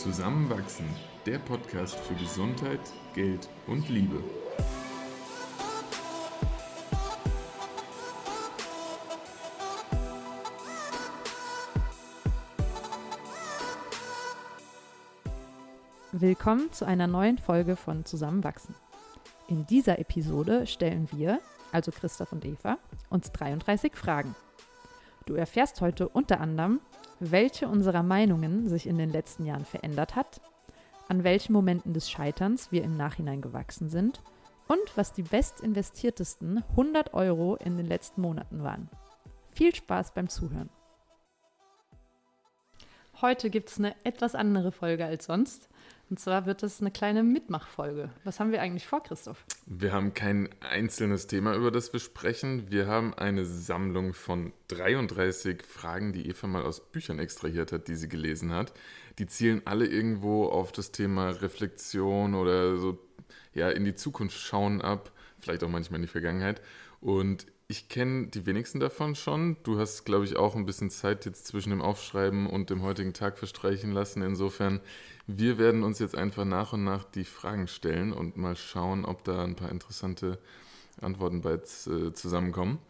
Zusammenwachsen, 0.00 0.86
der 1.26 1.38
Podcast 1.38 1.94
für 1.94 2.14
Gesundheit, 2.14 2.80
Geld 3.14 3.50
und 3.66 3.86
Liebe. 3.90 4.24
Willkommen 16.12 16.72
zu 16.72 16.86
einer 16.86 17.06
neuen 17.06 17.36
Folge 17.36 17.76
von 17.76 18.06
Zusammenwachsen. 18.06 18.74
In 19.48 19.66
dieser 19.66 19.98
Episode 19.98 20.66
stellen 20.66 21.10
wir, 21.12 21.40
also 21.72 21.92
Christoph 21.92 22.32
und 22.32 22.46
Eva, 22.46 22.78
uns 23.10 23.32
33 23.32 23.94
Fragen. 23.94 24.34
Du 25.26 25.34
erfährst 25.34 25.82
heute 25.82 26.08
unter 26.08 26.40
anderem, 26.40 26.80
welche 27.20 27.68
unserer 27.68 28.02
Meinungen 28.02 28.68
sich 28.68 28.86
in 28.86 28.98
den 28.98 29.10
letzten 29.10 29.46
Jahren 29.46 29.64
verändert 29.64 30.16
hat, 30.16 30.40
an 31.08 31.22
welchen 31.24 31.52
Momenten 31.52 31.92
des 31.92 32.10
Scheiterns 32.10 32.72
wir 32.72 32.82
im 32.82 32.96
Nachhinein 32.96 33.42
gewachsen 33.42 33.88
sind 33.88 34.22
und 34.68 34.96
was 34.96 35.12
die 35.12 35.22
bestinvestiertesten 35.22 36.64
100 36.70 37.14
Euro 37.14 37.56
in 37.56 37.76
den 37.76 37.86
letzten 37.86 38.22
Monaten 38.22 38.62
waren. 38.62 38.88
Viel 39.54 39.74
Spaß 39.74 40.14
beim 40.14 40.28
Zuhören. 40.28 40.70
Heute 43.22 43.50
gibt 43.50 43.68
es 43.68 43.78
eine 43.78 43.94
etwas 44.04 44.34
andere 44.34 44.72
Folge 44.72 45.04
als 45.04 45.26
sonst. 45.26 45.68
Und 46.08 46.18
zwar 46.18 46.46
wird 46.46 46.62
es 46.62 46.80
eine 46.80 46.90
kleine 46.90 47.22
Mitmachfolge. 47.22 48.10
Was 48.24 48.40
haben 48.40 48.50
wir 48.50 48.62
eigentlich 48.62 48.86
vor, 48.86 49.02
Christoph? 49.02 49.44
Wir 49.66 49.92
haben 49.92 50.14
kein 50.14 50.48
einzelnes 50.60 51.26
Thema, 51.26 51.54
über 51.54 51.70
das 51.70 51.92
wir 51.92 52.00
sprechen. 52.00 52.70
Wir 52.70 52.86
haben 52.86 53.14
eine 53.14 53.44
Sammlung 53.44 54.14
von 54.14 54.52
33 54.68 55.62
Fragen, 55.62 56.12
die 56.12 56.28
Eva 56.28 56.46
mal 56.46 56.62
aus 56.62 56.80
Büchern 56.90 57.18
extrahiert 57.18 57.72
hat, 57.72 57.88
die 57.88 57.94
sie 57.94 58.08
gelesen 58.08 58.52
hat. 58.52 58.72
Die 59.18 59.26
zielen 59.26 59.62
alle 59.66 59.86
irgendwo 59.86 60.46
auf 60.46 60.72
das 60.72 60.90
Thema 60.90 61.30
Reflexion 61.30 62.34
oder 62.34 62.76
so 62.78 62.98
ja, 63.52 63.68
in 63.70 63.84
die 63.84 63.94
Zukunft 63.94 64.40
schauen 64.40 64.80
ab, 64.80 65.12
vielleicht 65.38 65.62
auch 65.62 65.68
manchmal 65.68 65.98
in 65.98 66.06
die 66.06 66.08
Vergangenheit. 66.08 66.60
Und 67.00 67.46
ich 67.70 67.88
kenne 67.88 68.26
die 68.26 68.46
wenigsten 68.46 68.80
davon 68.80 69.14
schon. 69.14 69.56
Du 69.62 69.78
hast, 69.78 70.04
glaube 70.04 70.24
ich, 70.24 70.36
auch 70.36 70.56
ein 70.56 70.66
bisschen 70.66 70.90
Zeit 70.90 71.24
jetzt 71.24 71.46
zwischen 71.46 71.70
dem 71.70 71.80
Aufschreiben 71.80 72.48
und 72.48 72.68
dem 72.68 72.82
heutigen 72.82 73.12
Tag 73.12 73.38
verstreichen 73.38 73.92
lassen. 73.92 74.22
Insofern, 74.22 74.80
wir 75.28 75.56
werden 75.56 75.84
uns 75.84 76.00
jetzt 76.00 76.16
einfach 76.16 76.44
nach 76.44 76.72
und 76.72 76.82
nach 76.82 77.04
die 77.04 77.22
Fragen 77.22 77.68
stellen 77.68 78.12
und 78.12 78.36
mal 78.36 78.56
schauen, 78.56 79.04
ob 79.04 79.22
da 79.22 79.44
ein 79.44 79.54
paar 79.54 79.70
interessante 79.70 80.40
Antworten 81.00 81.42
bei 81.42 81.52
äh, 81.52 82.12
zusammenkommen. 82.12 82.80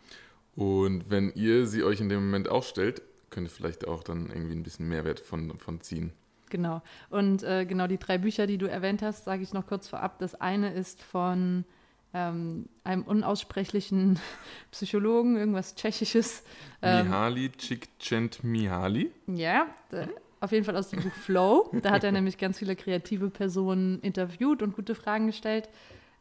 Und 0.56 1.10
wenn 1.10 1.30
ihr 1.34 1.66
sie 1.66 1.84
euch 1.84 2.00
in 2.00 2.08
dem 2.08 2.24
Moment 2.24 2.48
auch 2.48 2.64
stellt, 2.64 3.02
könnt 3.28 3.48
ihr 3.48 3.52
vielleicht 3.52 3.86
auch 3.86 4.02
dann 4.02 4.30
irgendwie 4.30 4.54
ein 4.54 4.62
bisschen 4.62 4.88
Mehrwert 4.88 5.20
von, 5.20 5.58
von 5.58 5.82
ziehen. 5.82 6.14
Genau. 6.48 6.80
Und 7.10 7.42
äh, 7.42 7.66
genau 7.66 7.86
die 7.86 7.98
drei 7.98 8.16
Bücher, 8.16 8.46
die 8.46 8.56
du 8.56 8.66
erwähnt 8.66 9.02
hast, 9.02 9.26
sage 9.26 9.42
ich 9.42 9.52
noch 9.52 9.66
kurz 9.66 9.88
vorab. 9.88 10.18
Das 10.20 10.34
eine 10.40 10.72
ist 10.72 11.02
von 11.02 11.66
ähm, 12.12 12.66
einem 12.84 13.02
unaussprechlichen 13.02 14.18
Psychologen, 14.70 15.36
irgendwas 15.36 15.74
Tschechisches. 15.74 16.42
Ähm, 16.82 17.06
Mihaly 17.06 17.50
Csikszentmihalyi. 17.50 19.10
Ja, 19.26 19.66
auf 20.40 20.52
jeden 20.52 20.64
Fall 20.64 20.76
aus 20.76 20.88
dem 20.88 21.02
Buch 21.02 21.12
Flow. 21.12 21.70
Da 21.82 21.90
hat 21.90 22.04
er 22.04 22.12
nämlich 22.12 22.38
ganz 22.38 22.58
viele 22.58 22.74
kreative 22.76 23.30
Personen 23.30 24.00
interviewt 24.00 24.62
und 24.62 24.74
gute 24.74 24.94
Fragen 24.94 25.26
gestellt. 25.26 25.68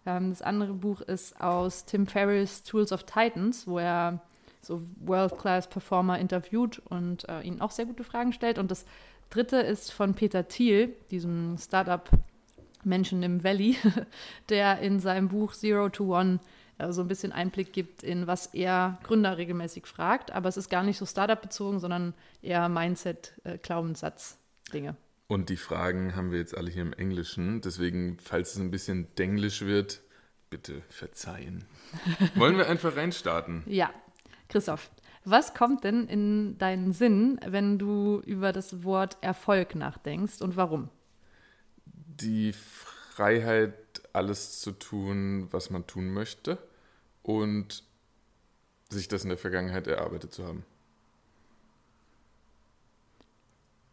Ähm, 0.06 0.30
das 0.30 0.42
andere 0.42 0.74
Buch 0.74 1.02
ist 1.02 1.40
aus 1.42 1.86
Tim 1.86 2.06
Ferriss 2.08 2.64
Tools 2.64 2.92
of 2.92 3.04
Titans, 3.04 3.68
wo 3.68 3.80
er 3.80 4.22
so 4.62 4.82
World-Class-Performer 5.06 6.20
interviewt 6.20 6.80
und 6.90 7.28
äh, 7.30 7.42
ihnen 7.42 7.62
auch 7.62 7.72
sehr 7.72 7.86
gute 7.86 8.04
Fragen 8.04 8.34
stellt. 8.34 8.60
Und 8.60 8.72
das 8.72 8.86
dritte 9.30 9.58
ist 9.58 9.92
von 9.92 10.14
Peter 10.14 10.48
Thiel, 10.48 10.96
diesem 11.12 11.58
Startup- 11.58 12.10
Menschen 12.84 13.24
im 13.24 13.44
Valley, 13.44 13.78
der 14.50 14.80
in 14.80 15.00
seinem 15.00 15.30
Buch 15.30 15.54
Zero 15.54 15.90
to 15.90 16.18
One 16.18 16.40
äh, 16.78 16.92
so 16.92 17.02
ein 17.02 17.08
bisschen 17.08 17.32
Einblick 17.32 17.74
gibt 17.74 18.04
in, 18.04 18.28
was 18.28 18.48
er 18.48 19.00
Gründer 19.04 19.38
regelmäßig 19.38 19.86
fragt. 19.86 20.32
Aber 20.32 20.50
es 20.50 20.58
ist 20.58 20.70
gar 20.70 20.84
nicht 20.84 20.98
so 20.98 21.06
Startup-bezogen, 21.06 21.80
sondern 21.80 22.14
eher 22.42 22.68
Mindset, 22.70 23.34
äh. 23.44 23.58
Und 25.28 25.50
die 25.50 25.58
Fragen 25.58 26.16
haben 26.16 26.32
wir 26.32 26.40
jetzt 26.40 26.58
alle 26.58 26.72
hier 26.72 26.82
im 26.82 26.94
Englischen. 26.94 27.62
Deswegen, 27.62 28.18
falls 28.20 28.54
es 28.54 28.60
ein 28.60 28.72
bisschen 28.72 29.08
denglisch 29.18 29.62
wird, 29.62 30.02
bitte 30.50 30.82
verzeihen. 30.90 31.66
Wollen 32.36 32.58
wir 32.58 32.68
einfach 32.68 32.96
reinstarten? 32.96 33.64
Ja. 33.68 33.92
Christoph, 34.48 34.90
was 35.26 35.54
kommt 35.54 35.84
denn 35.84 36.08
in 36.08 36.58
deinen 36.58 36.92
Sinn, 36.92 37.40
wenn 37.46 37.78
du 37.78 38.22
über 38.26 38.52
das 38.52 38.84
Wort 38.84 39.18
Erfolg 39.22 39.76
nachdenkst 39.76 40.42
und 40.42 40.58
warum? 40.58 40.90
Die 42.22 42.54
Freiheit, 42.54 43.74
alles 44.14 44.60
zu 44.60 44.72
tun, 44.72 45.48
was 45.52 45.70
man 45.70 45.86
tun 45.86 46.12
möchte 46.12 46.58
und 47.22 47.84
sich 48.90 49.08
das 49.08 49.24
in 49.24 49.30
der 49.30 49.38
Vergangenheit 49.38 49.88
erarbeitet 49.88 50.34
zu 50.34 50.46
haben. 50.46 50.66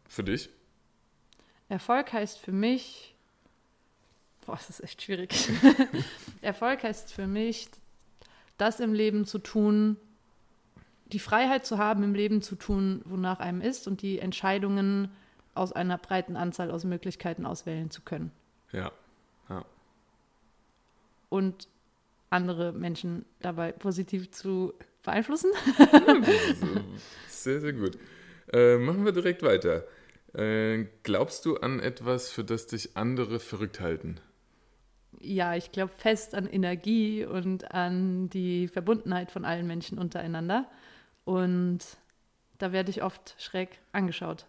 Für 0.07 0.23
dich? 0.23 0.49
Erfolg 1.69 2.13
heißt 2.13 2.39
für 2.39 2.51
mich, 2.51 3.15
boah, 4.45 4.55
das 4.55 4.69
ist 4.69 4.83
echt 4.83 5.01
schwierig. 5.01 5.49
Erfolg 6.41 6.83
heißt 6.83 7.13
für 7.13 7.27
mich, 7.27 7.67
das 8.57 8.79
im 8.79 8.93
Leben 8.93 9.25
zu 9.25 9.39
tun, 9.39 9.97
die 11.07 11.19
Freiheit 11.19 11.65
zu 11.65 11.77
haben, 11.77 12.03
im 12.03 12.15
Leben 12.15 12.41
zu 12.41 12.55
tun, 12.55 13.01
wonach 13.05 13.39
einem 13.39 13.61
ist 13.61 13.87
und 13.87 14.01
die 14.01 14.19
Entscheidungen 14.19 15.11
aus 15.57 15.73
einer 15.73 15.97
breiten 15.97 16.35
Anzahl 16.35 16.71
aus 16.71 16.83
Möglichkeiten 16.83 17.45
auswählen 17.45 17.89
zu 17.89 18.01
können. 18.01 18.31
Ja, 18.71 18.91
ja. 19.49 19.65
Und 21.29 21.67
andere 22.29 22.73
Menschen 22.73 23.25
dabei 23.39 23.71
positiv 23.71 24.31
zu 24.31 24.73
beeinflussen. 25.03 25.51
sehr, 27.27 27.61
sehr 27.61 27.73
gut. 27.73 27.97
Äh, 28.51 28.77
machen 28.77 29.05
wir 29.05 29.11
direkt 29.11 29.43
weiter. 29.43 29.85
Äh, 30.33 30.85
glaubst 31.03 31.45
du 31.45 31.57
an 31.57 31.79
etwas, 31.79 32.29
für 32.29 32.43
das 32.43 32.67
dich 32.67 32.95
andere 32.95 33.39
verrückt 33.39 33.79
halten? 33.79 34.19
Ja, 35.19 35.55
ich 35.55 35.71
glaube 35.71 35.93
fest 35.97 36.35
an 36.35 36.47
Energie 36.47 37.25
und 37.25 37.73
an 37.73 38.29
die 38.29 38.67
Verbundenheit 38.67 39.31
von 39.31 39.45
allen 39.45 39.65
Menschen 39.65 39.97
untereinander. 39.97 40.69
Und 41.25 41.79
da 42.57 42.71
werde 42.71 42.89
ich 42.89 43.03
oft 43.03 43.35
schräg 43.39 43.79
angeschaut. 43.91 44.45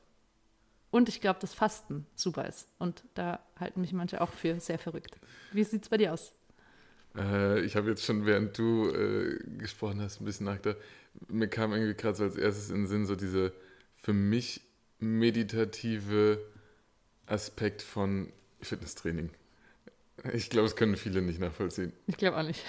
Und 0.90 1.08
ich 1.08 1.20
glaube, 1.20 1.38
dass 1.40 1.54
Fasten 1.54 2.06
super 2.14 2.46
ist. 2.46 2.68
Und 2.78 3.04
da 3.14 3.40
halten 3.58 3.80
mich 3.80 3.92
manche 3.92 4.20
auch 4.20 4.32
für 4.32 4.58
sehr 4.60 4.78
verrückt. 4.78 5.18
Wie 5.52 5.64
sieht 5.64 5.82
es 5.82 5.88
bei 5.88 5.98
dir 5.98 6.14
aus? 6.14 6.32
Äh, 7.16 7.60
ich 7.60 7.76
habe 7.76 7.90
jetzt 7.90 8.04
schon, 8.04 8.24
während 8.24 8.56
du 8.56 8.88
äh, 8.90 9.38
gesprochen 9.58 10.00
hast, 10.00 10.20
ein 10.20 10.24
bisschen 10.24 10.46
nachgedacht. 10.46 10.78
Mir 11.28 11.48
kam 11.48 11.72
irgendwie 11.72 11.94
gerade 11.94 12.16
so 12.16 12.24
als 12.24 12.36
erstes 12.36 12.70
in 12.70 12.76
den 12.76 12.86
Sinn 12.86 13.06
so 13.06 13.16
diese 13.16 13.52
für 13.96 14.12
mich 14.12 14.62
meditative 15.00 16.40
Aspekt 17.26 17.82
von 17.82 18.32
Fitnesstraining. 18.60 19.30
Ich 20.32 20.50
glaube, 20.50 20.66
es 20.66 20.76
können 20.76 20.96
viele 20.96 21.22
nicht 21.22 21.38
nachvollziehen. 21.38 21.92
Ich 22.06 22.16
glaube 22.16 22.38
auch 22.38 22.42
nicht. 22.42 22.62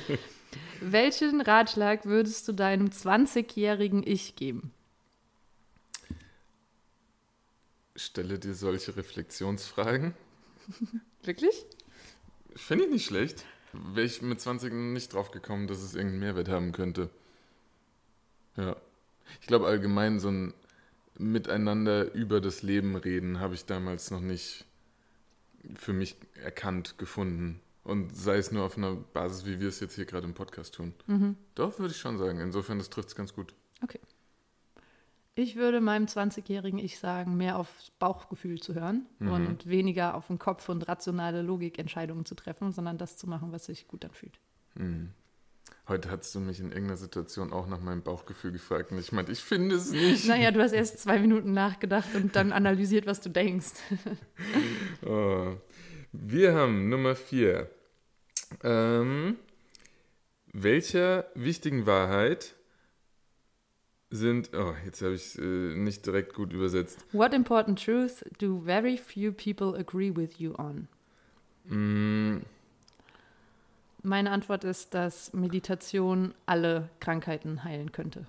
Welchen 0.80 1.40
Ratschlag 1.40 2.04
würdest 2.04 2.46
du 2.46 2.52
deinem 2.52 2.88
20-jährigen 2.88 4.02
Ich 4.06 4.36
geben? 4.36 4.72
Stelle 7.96 8.38
dir 8.38 8.54
solche 8.54 8.96
Reflexionsfragen. 8.96 10.14
Wirklich? 11.22 11.66
Finde 12.56 12.84
ich 12.84 12.90
nicht 12.90 13.06
schlecht. 13.06 13.44
Wäre 13.72 14.06
ich 14.06 14.22
mit 14.22 14.40
20 14.40 14.72
nicht 14.72 15.12
drauf 15.12 15.30
gekommen, 15.30 15.66
dass 15.66 15.82
es 15.82 15.94
irgendeinen 15.94 16.20
Mehrwert 16.20 16.48
haben 16.48 16.72
könnte. 16.72 17.10
Ja. 18.56 18.76
Ich 19.40 19.46
glaube 19.46 19.66
allgemein 19.66 20.20
so 20.20 20.30
ein 20.30 20.54
Miteinander 21.16 22.12
über 22.12 22.40
das 22.40 22.62
Leben 22.62 22.96
reden 22.96 23.38
habe 23.38 23.54
ich 23.54 23.66
damals 23.66 24.10
noch 24.10 24.20
nicht 24.20 24.64
für 25.76 25.92
mich 25.92 26.16
erkannt, 26.34 26.98
gefunden. 26.98 27.60
Und 27.84 28.16
sei 28.16 28.36
es 28.36 28.50
nur 28.50 28.64
auf 28.64 28.76
einer 28.76 28.94
Basis, 28.94 29.46
wie 29.46 29.60
wir 29.60 29.68
es 29.68 29.80
jetzt 29.80 29.94
hier 29.94 30.06
gerade 30.06 30.26
im 30.26 30.34
Podcast 30.34 30.74
tun. 30.74 30.94
Mhm. 31.06 31.36
Doch, 31.54 31.78
würde 31.78 31.92
ich 31.92 32.00
schon 32.00 32.18
sagen. 32.18 32.40
Insofern, 32.40 32.78
das 32.78 32.90
trifft 32.90 33.08
es 33.08 33.14
ganz 33.14 33.34
gut. 33.34 33.54
Okay. 33.82 34.00
Ich 35.36 35.56
würde 35.56 35.80
meinem 35.80 36.06
20-jährigen 36.06 36.78
Ich 36.78 36.98
sagen, 36.98 37.36
mehr 37.36 37.58
aufs 37.58 37.90
Bauchgefühl 37.98 38.60
zu 38.60 38.74
hören 38.74 39.06
mhm. 39.18 39.32
und 39.32 39.68
weniger 39.68 40.14
auf 40.14 40.28
den 40.28 40.38
Kopf 40.38 40.68
und 40.68 40.86
rationale 40.86 41.42
Logikentscheidungen 41.42 42.24
zu 42.24 42.36
treffen, 42.36 42.70
sondern 42.70 42.98
das 42.98 43.16
zu 43.16 43.28
machen, 43.28 43.50
was 43.50 43.66
sich 43.66 43.88
gut 43.88 44.04
anfühlt. 44.04 44.38
Mhm. 44.74 45.10
Heute 45.88 46.10
hast 46.10 46.34
du 46.34 46.40
mich 46.40 46.60
in 46.60 46.68
irgendeiner 46.68 46.96
Situation 46.96 47.52
auch 47.52 47.66
nach 47.66 47.80
meinem 47.80 48.02
Bauchgefühl 48.02 48.52
gefragt 48.52 48.92
und 48.92 48.98
ich 48.98 49.12
meinte, 49.12 49.32
ich 49.32 49.40
finde 49.40 49.76
es 49.76 49.90
nicht. 49.90 50.26
Naja, 50.26 50.50
du 50.50 50.62
hast 50.62 50.72
erst 50.72 51.00
zwei 51.00 51.18
Minuten 51.18 51.52
nachgedacht 51.52 52.14
und 52.14 52.36
dann 52.36 52.52
analysiert, 52.52 53.06
was 53.06 53.20
du 53.20 53.28
denkst. 53.28 53.72
oh. 55.06 55.56
Wir 56.12 56.54
haben 56.54 56.88
Nummer 56.88 57.16
vier. 57.16 57.70
Ähm, 58.62 59.36
welcher 60.52 61.26
wichtigen 61.34 61.86
Wahrheit 61.86 62.54
sind, 64.16 64.50
oh, 64.54 64.74
jetzt 64.84 65.02
habe 65.02 65.14
ich 65.14 65.22
es 65.22 65.36
äh, 65.38 65.42
nicht 65.76 66.04
direkt 66.06 66.34
gut 66.34 66.52
übersetzt. 66.52 67.04
What 67.12 67.34
important 67.34 67.82
truth 67.84 68.24
do 68.38 68.60
very 68.64 68.96
few 68.96 69.32
people 69.32 69.78
agree 69.78 70.14
with 70.14 70.38
you 70.38 70.54
on? 70.54 70.88
Mm, 71.64 72.42
Meine 74.02 74.30
Antwort 74.30 74.64
ist, 74.64 74.94
dass 74.94 75.32
Meditation 75.32 76.34
alle 76.46 76.88
Krankheiten 77.00 77.64
heilen 77.64 77.90
könnte. 77.92 78.26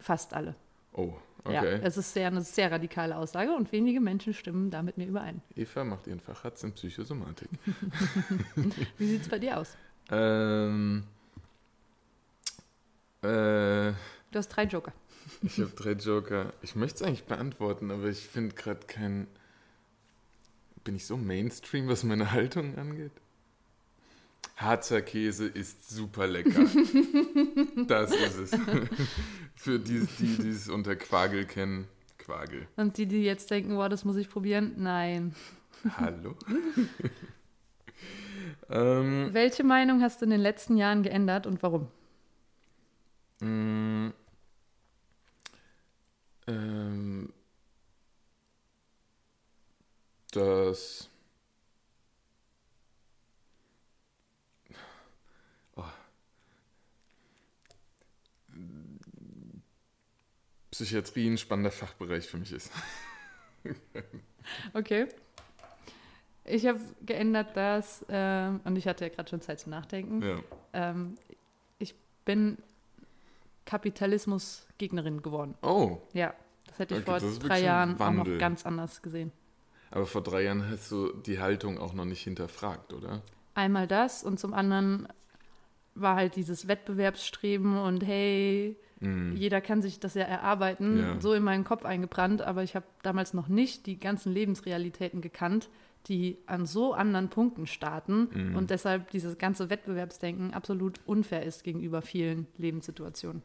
Fast 0.00 0.34
alle. 0.34 0.54
oh, 0.92 1.14
Ja, 1.48 1.60
okay. 1.60 1.80
es 1.82 1.96
ist 1.96 2.12
sehr, 2.12 2.26
eine 2.26 2.42
sehr 2.42 2.70
radikale 2.70 3.16
Aussage 3.16 3.52
und 3.54 3.70
wenige 3.72 4.00
Menschen 4.00 4.34
stimmen 4.34 4.70
da 4.70 4.82
mit 4.82 4.98
mir 4.98 5.06
überein. 5.06 5.40
Eva 5.56 5.84
macht 5.84 6.06
ihren 6.08 6.20
Facharzt 6.20 6.64
in 6.64 6.72
Psychosomatik. 6.72 7.48
Wie 8.98 9.06
sieht 9.06 9.22
es 9.22 9.28
bei 9.28 9.38
dir 9.38 9.58
aus? 9.58 9.76
ähm, 10.10 11.04
äh, 13.22 13.92
Du 14.30 14.38
hast 14.38 14.48
drei 14.48 14.64
Joker. 14.64 14.92
ich 15.42 15.58
habe 15.58 15.70
drei 15.70 15.92
Joker. 15.92 16.52
Ich 16.62 16.76
möchte 16.76 16.96
es 16.96 17.02
eigentlich 17.02 17.24
beantworten, 17.24 17.90
aber 17.90 18.08
ich 18.08 18.20
finde 18.20 18.54
gerade 18.54 18.86
kein. 18.86 19.26
Bin 20.84 20.96
ich 20.96 21.06
so 21.06 21.16
Mainstream, 21.16 21.88
was 21.88 22.02
meine 22.02 22.32
Haltung 22.32 22.76
angeht? 22.78 23.12
Harzer 24.56 25.02
Käse 25.02 25.46
ist 25.46 25.88
super 25.88 26.26
lecker. 26.26 26.64
das 27.86 28.12
ist 28.12 28.38
es. 28.38 28.50
Für 29.54 29.78
die, 29.78 30.06
die, 30.18 30.36
die 30.36 30.50
es 30.50 30.68
unter 30.68 30.96
Quagel 30.96 31.44
kennen. 31.44 31.86
Quagel. 32.18 32.66
Und 32.76 32.98
die, 32.98 33.06
die 33.06 33.22
jetzt 33.22 33.50
denken, 33.50 33.76
wow, 33.76 33.88
das 33.88 34.04
muss 34.04 34.16
ich 34.16 34.28
probieren, 34.28 34.74
nein. 34.76 35.34
Hallo? 35.96 36.34
ähm, 38.70 39.28
Welche 39.32 39.64
Meinung 39.64 40.02
hast 40.02 40.20
du 40.20 40.24
in 40.24 40.30
den 40.30 40.40
letzten 40.40 40.76
Jahren 40.76 41.02
geändert 41.02 41.46
und 41.46 41.62
warum? 41.62 41.88
Ähm, 46.48 47.32
das. 50.32 51.08
Oh. 55.76 55.84
Psychiatrie 60.70 61.28
ein 61.28 61.38
spannender 61.38 61.70
Fachbereich 61.70 62.26
für 62.26 62.38
mich 62.38 62.52
ist. 62.52 62.70
Okay. 64.72 65.06
Ich 66.44 66.66
habe 66.66 66.80
geändert, 67.04 67.54
dass, 67.56 68.06
ähm, 68.08 68.60
und 68.64 68.76
ich 68.76 68.88
hatte 68.88 69.04
ja 69.04 69.14
gerade 69.14 69.28
schon 69.28 69.42
Zeit 69.42 69.60
zum 69.60 69.70
Nachdenken, 69.70 70.22
Ja. 70.22 70.38
ähm, 70.72 71.18
ich 71.78 71.94
bin 72.24 72.56
Kapitalismus-Gegnerin 73.68 75.22
geworden. 75.22 75.54
Oh, 75.62 75.98
Ja, 76.12 76.34
das 76.66 76.78
hätte 76.78 76.94
ich 76.96 77.06
Okay, 77.08 77.20
vor 77.20 77.38
drei 77.48 77.60
Jahren 77.60 78.00
auch 78.00 78.10
noch 78.12 78.38
ganz 78.38 78.66
anders 78.66 79.02
gesehen. 79.02 79.32
aber 79.90 80.06
vor 80.06 80.22
drei 80.22 80.42
Jahren 80.44 80.68
hast 80.68 80.90
du 80.90 81.12
die 81.12 81.38
Haltung 81.40 81.78
auch 81.78 81.94
noch 81.94 82.04
nicht 82.04 82.22
hinterfragt, 82.22 82.92
oder? 82.92 83.22
Einmal 83.54 83.86
das 83.86 84.22
und 84.24 84.38
zum 84.38 84.54
anderen 84.54 85.08
war 85.94 86.14
halt 86.16 86.36
dieses 86.36 86.68
Wettbewerbsstreben 86.68 87.76
und 87.78 88.04
hey, 88.06 88.76
Mm. 89.00 89.36
jeder 89.36 89.60
kann 89.60 89.80
sich 89.80 90.00
das 90.00 90.14
ja 90.14 90.24
erarbeiten, 90.24 90.98
Ja. 90.98 91.20
so 91.20 91.32
in 91.32 91.44
meinen 91.44 91.62
Kopf 91.62 91.84
eingebrannt, 91.84 92.42
aber 92.42 92.64
ich 92.64 92.74
habe 92.74 92.84
damals 93.04 93.32
noch 93.32 93.46
nicht 93.46 93.86
die 93.86 93.96
ganzen 94.00 94.32
Lebensrealitäten 94.32 95.20
gekannt, 95.20 95.68
die 96.08 96.36
an 96.46 96.66
so 96.66 96.94
anderen 96.94 97.28
Punkten 97.28 97.68
starten 97.68 98.28
Mhm. 98.32 98.56
und 98.56 98.70
deshalb 98.70 99.10
dieses 99.12 99.38
ganze 99.38 99.70
Wettbewerbsdenken 99.70 100.52
absolut 100.52 100.98
unfair 101.06 101.44
ist 101.44 101.62
gegenüber 101.62 102.02
vielen 102.02 102.48
Lebenssituationen. 102.56 103.42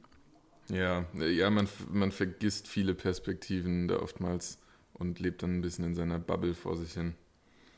Ja, 0.70 1.06
ja 1.14 1.50
man, 1.50 1.68
man 1.92 2.12
vergisst 2.12 2.68
viele 2.68 2.94
Perspektiven 2.94 3.88
da 3.88 3.98
oftmals 4.00 4.60
und 4.94 5.20
lebt 5.20 5.44
dann 5.44 5.58
ein 5.58 5.62
bisschen 5.62 5.86
in 5.86 5.96
seiner 5.96 6.20
Bubble 6.20 6.54
vor 6.54 6.78
sich 6.78 6.94
hin. 6.94 7.16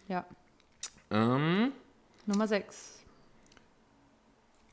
Ja. 0.07 0.25
Ähm, 1.11 1.71
Nummer 2.25 2.47
6. 2.47 3.03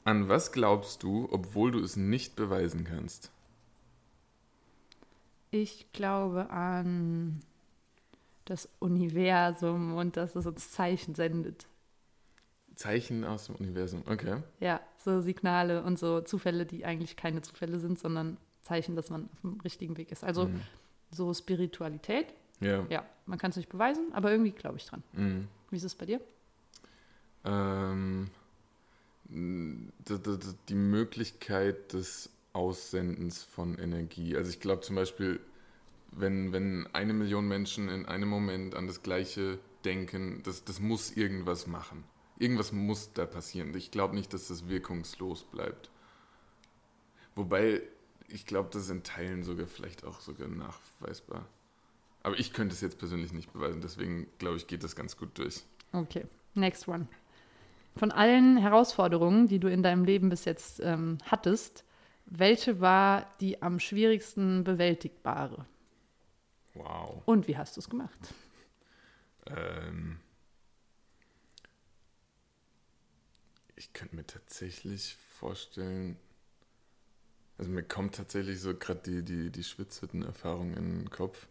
an 0.04 0.28
was 0.28 0.52
glaubst 0.52 1.02
du, 1.02 1.28
obwohl 1.30 1.70
du 1.70 1.80
es 1.80 1.96
nicht 1.96 2.36
beweisen 2.36 2.84
kannst? 2.84 3.30
Ich 5.50 5.92
glaube 5.92 6.50
an 6.50 7.40
das 8.46 8.68
Universum 8.78 9.94
und 9.94 10.16
dass 10.16 10.34
es 10.34 10.46
uns 10.46 10.72
Zeichen 10.72 11.14
sendet. 11.14 11.66
Zeichen 12.82 13.24
aus 13.24 13.46
dem 13.46 13.54
Universum, 13.56 14.02
okay. 14.06 14.42
Ja, 14.60 14.80
so 14.98 15.20
Signale 15.20 15.82
und 15.84 15.98
so 15.98 16.20
Zufälle, 16.20 16.66
die 16.66 16.84
eigentlich 16.84 17.16
keine 17.16 17.40
Zufälle 17.42 17.78
sind, 17.78 17.98
sondern 17.98 18.36
Zeichen, 18.62 18.96
dass 18.96 19.08
man 19.10 19.28
auf 19.32 19.40
dem 19.42 19.60
richtigen 19.60 19.96
Weg 19.96 20.10
ist. 20.12 20.24
Also 20.24 20.46
Mhm. 20.48 20.60
so 21.10 21.32
Spiritualität, 21.32 22.26
Ja. 22.60 22.84
ja, 22.88 23.04
man 23.26 23.38
kann 23.38 23.50
es 23.50 23.56
nicht 23.56 23.68
beweisen, 23.68 24.12
aber 24.12 24.30
irgendwie 24.32 24.50
glaube 24.52 24.78
ich 24.78 24.86
dran. 24.86 25.02
Mhm. 25.12 25.48
Wie 25.70 25.76
ist 25.76 25.84
es 25.84 25.94
bei 25.94 26.06
dir? 26.06 26.20
Ähm, 27.44 28.30
die 29.28 30.74
Möglichkeit 30.74 31.92
des 31.92 32.30
Aussendens 32.52 33.42
von 33.42 33.78
Energie. 33.78 34.36
Also 34.36 34.50
ich 34.50 34.60
glaube 34.60 34.82
zum 34.82 34.96
Beispiel, 34.96 35.40
wenn, 36.10 36.52
wenn 36.52 36.86
eine 36.92 37.12
Million 37.14 37.48
Menschen 37.48 37.88
in 37.88 38.06
einem 38.06 38.28
Moment 38.28 38.74
an 38.74 38.86
das 38.86 39.02
Gleiche 39.02 39.58
denken, 39.84 40.42
das, 40.44 40.64
das 40.64 40.80
muss 40.80 41.12
irgendwas 41.16 41.66
machen. 41.66 42.04
Irgendwas 42.42 42.72
muss 42.72 43.12
da 43.12 43.24
passieren. 43.24 43.72
Ich 43.76 43.92
glaube 43.92 44.16
nicht, 44.16 44.34
dass 44.34 44.48
das 44.48 44.66
wirkungslos 44.68 45.44
bleibt. 45.44 45.90
Wobei, 47.36 47.82
ich 48.26 48.46
glaube, 48.46 48.68
das 48.72 48.82
ist 48.82 48.90
in 48.90 49.04
Teilen 49.04 49.44
sogar 49.44 49.68
vielleicht 49.68 50.04
auch 50.04 50.20
sogar 50.20 50.48
nachweisbar. 50.48 51.46
Aber 52.24 52.36
ich 52.36 52.52
könnte 52.52 52.74
es 52.74 52.80
jetzt 52.80 52.98
persönlich 52.98 53.32
nicht 53.32 53.52
beweisen, 53.52 53.80
deswegen 53.80 54.26
glaube 54.38 54.56
ich, 54.56 54.66
geht 54.66 54.82
das 54.82 54.96
ganz 54.96 55.16
gut 55.16 55.38
durch. 55.38 55.62
Okay, 55.92 56.24
next 56.54 56.88
one. 56.88 57.06
Von 57.94 58.10
allen 58.10 58.56
Herausforderungen, 58.56 59.46
die 59.46 59.60
du 59.60 59.68
in 59.68 59.84
deinem 59.84 60.04
Leben 60.04 60.28
bis 60.28 60.44
jetzt 60.44 60.80
ähm, 60.80 61.18
hattest, 61.24 61.84
welche 62.26 62.80
war 62.80 63.26
die 63.40 63.62
am 63.62 63.78
schwierigsten 63.78 64.64
bewältigbare? 64.64 65.64
Wow. 66.74 67.22
Und 67.24 67.46
wie 67.46 67.56
hast 67.56 67.76
du 67.76 67.80
es 67.80 67.88
gemacht? 67.88 68.34
Ähm, 69.46 70.18
ich 73.76 73.92
könnte 73.92 74.16
mir 74.16 74.26
tatsächlich 74.26 75.16
vorstellen, 75.38 76.16
also 77.58 77.70
mir 77.70 77.82
kommt 77.82 78.14
tatsächlich 78.14 78.60
so 78.60 78.74
gerade 78.74 79.00
die, 79.00 79.22
die, 79.22 79.50
die 79.50 79.64
Schwitzhütten-Erfahrung 79.64 80.74
in 80.74 80.98
den 80.98 81.10
Kopf. 81.10 81.46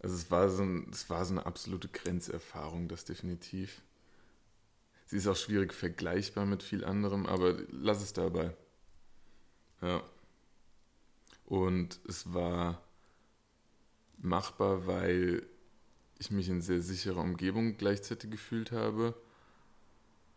Also 0.00 0.14
es 0.14 0.30
war, 0.30 0.48
so 0.48 0.62
ein, 0.62 0.88
es 0.90 1.10
war 1.10 1.24
so 1.24 1.34
eine 1.34 1.46
absolute 1.46 1.88
Grenzerfahrung, 1.88 2.88
das 2.88 3.04
definitiv. 3.04 3.82
Sie 5.06 5.16
ist 5.16 5.26
auch 5.26 5.36
schwierig 5.36 5.72
vergleichbar 5.72 6.46
mit 6.46 6.62
viel 6.62 6.84
anderem, 6.84 7.26
aber 7.26 7.56
lass 7.70 8.02
es 8.02 8.12
dabei. 8.12 8.56
Ja. 9.80 10.02
Und 11.44 12.00
es 12.08 12.32
war 12.32 12.82
machbar, 14.18 14.86
weil 14.86 15.46
ich 16.18 16.30
mich 16.30 16.48
in 16.48 16.62
sehr 16.62 16.80
sicherer 16.80 17.20
Umgebung 17.20 17.76
gleichzeitig 17.76 18.30
gefühlt 18.30 18.72
habe 18.72 19.14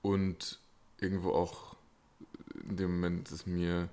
und 0.01 0.59
irgendwo 0.99 1.31
auch 1.31 1.75
in 2.67 2.77
dem 2.77 2.95
Moment 2.95 3.31
es 3.31 3.45
mir 3.45 3.89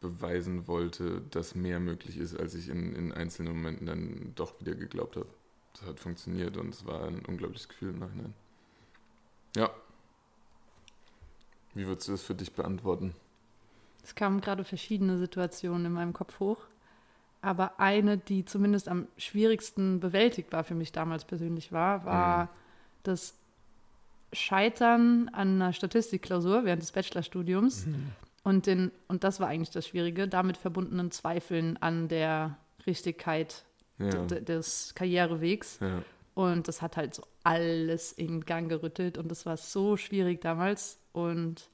beweisen 0.00 0.66
wollte, 0.66 1.22
dass 1.30 1.54
mehr 1.54 1.80
möglich 1.80 2.16
ist, 2.18 2.38
als 2.38 2.54
ich 2.54 2.68
in, 2.68 2.94
in 2.94 3.12
einzelnen 3.12 3.54
Momenten 3.54 3.86
dann 3.86 4.32
doch 4.34 4.60
wieder 4.60 4.74
geglaubt 4.74 5.16
habe. 5.16 5.26
Das 5.72 5.82
hat 5.88 6.00
funktioniert 6.00 6.56
und 6.56 6.74
es 6.74 6.84
war 6.86 7.04
ein 7.06 7.24
unglaubliches 7.24 7.68
Gefühl 7.68 7.90
im 7.90 7.98
Nachhinein. 7.98 8.34
Ja. 9.56 9.70
Wie 11.74 11.86
würdest 11.86 12.08
du 12.08 12.12
das 12.12 12.22
für 12.22 12.34
dich 12.34 12.52
beantworten? 12.52 13.14
Es 14.02 14.14
kamen 14.14 14.40
gerade 14.40 14.64
verschiedene 14.64 15.18
Situationen 15.18 15.86
in 15.86 15.92
meinem 15.92 16.12
Kopf 16.12 16.38
hoch, 16.40 16.58
aber 17.42 17.78
eine, 17.80 18.18
die 18.18 18.44
zumindest 18.44 18.88
am 18.88 19.08
schwierigsten 19.18 20.00
bewältigbar 20.00 20.64
für 20.64 20.74
mich 20.74 20.92
damals 20.92 21.24
persönlich 21.24 21.72
war, 21.72 22.04
war 22.04 22.44
Mhm. 22.44 22.48
das 23.02 23.34
Scheitern 24.32 25.28
an 25.32 25.60
einer 25.62 25.72
Statistikklausur 25.72 26.64
während 26.64 26.82
des 26.82 26.92
Bachelorstudiums 26.92 27.86
und, 28.42 28.66
den, 28.66 28.90
und 29.08 29.24
das 29.24 29.40
war 29.40 29.48
eigentlich 29.48 29.70
das 29.70 29.86
Schwierige, 29.88 30.28
damit 30.28 30.56
verbundenen 30.56 31.10
Zweifeln 31.10 31.76
an 31.78 32.08
der 32.08 32.56
Richtigkeit 32.86 33.64
Ja. 33.98 34.24
des 34.26 34.94
Karrierewegs. 34.94 35.78
ja. 35.80 36.02
Und 36.34 36.68
das 36.68 36.82
hat 36.82 36.98
halt 36.98 37.14
so 37.14 37.22
alles 37.44 38.12
in 38.12 38.42
Gang 38.44 38.68
gerüttelt 38.68 39.16
und 39.16 39.30
das 39.30 39.46
war 39.46 39.56
so 39.56 39.96
schwierig 39.96 40.42
damals. 40.42 40.98
Und 41.12 41.70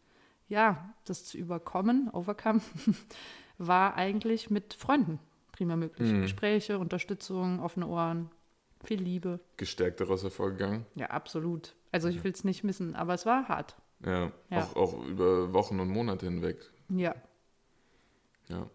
ja, 0.49 0.94
das 1.04 1.25
zu 1.25 1.37
überkommen, 1.37 2.09
overcome, 2.12 2.61
war 3.59 3.97
eigentlich 3.97 4.50
mit 4.50 4.75
Freunden 4.75 5.18
prima 5.50 5.75
möglich. 5.76 6.12
Mhm. 6.12 6.23
Gespräche, 6.23 6.78
Unterstützung, 6.78 7.61
offene 7.61 7.88
Ohren, 7.88 8.30
viel 8.84 9.00
Liebe. 9.00 9.40
Gestärkt 9.56 10.00
daraus 10.00 10.22
hervorgegangen. 10.22 10.86
Ja, 10.94 11.06
absolut. 11.06 11.74
Also 11.90 12.08
ich 12.08 12.22
will 12.24 12.32
es 12.32 12.44
nicht 12.44 12.64
missen, 12.64 12.94
aber 12.94 13.14
es 13.14 13.26
war 13.26 13.48
hart. 13.48 13.76
Ja. 14.04 14.32
Ja. 14.50 14.62
Auch, 14.62 14.76
auch 14.76 15.06
über 15.06 15.52
Wochen 15.52 15.80
und 15.80 15.88
Monate 15.88 16.26
hinweg. 16.26 16.58
Ja. 16.88 17.14
Ja. 18.48 18.68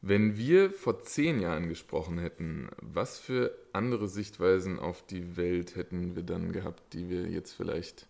Wenn 0.00 0.36
wir 0.36 0.70
vor 0.70 1.00
zehn 1.00 1.40
Jahren 1.40 1.68
gesprochen 1.68 2.18
hätten, 2.18 2.68
was 2.80 3.18
für 3.18 3.56
andere 3.72 4.08
Sichtweisen 4.08 4.78
auf 4.78 5.04
die 5.04 5.36
Welt 5.36 5.74
hätten 5.74 6.14
wir 6.14 6.22
dann 6.22 6.52
gehabt, 6.52 6.92
die 6.92 7.08
wir 7.08 7.26
jetzt 7.28 7.52
vielleicht 7.52 8.06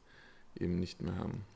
eben 0.54 0.76
nicht 0.76 1.00
mehr 1.00 1.16
haben? 1.16 1.46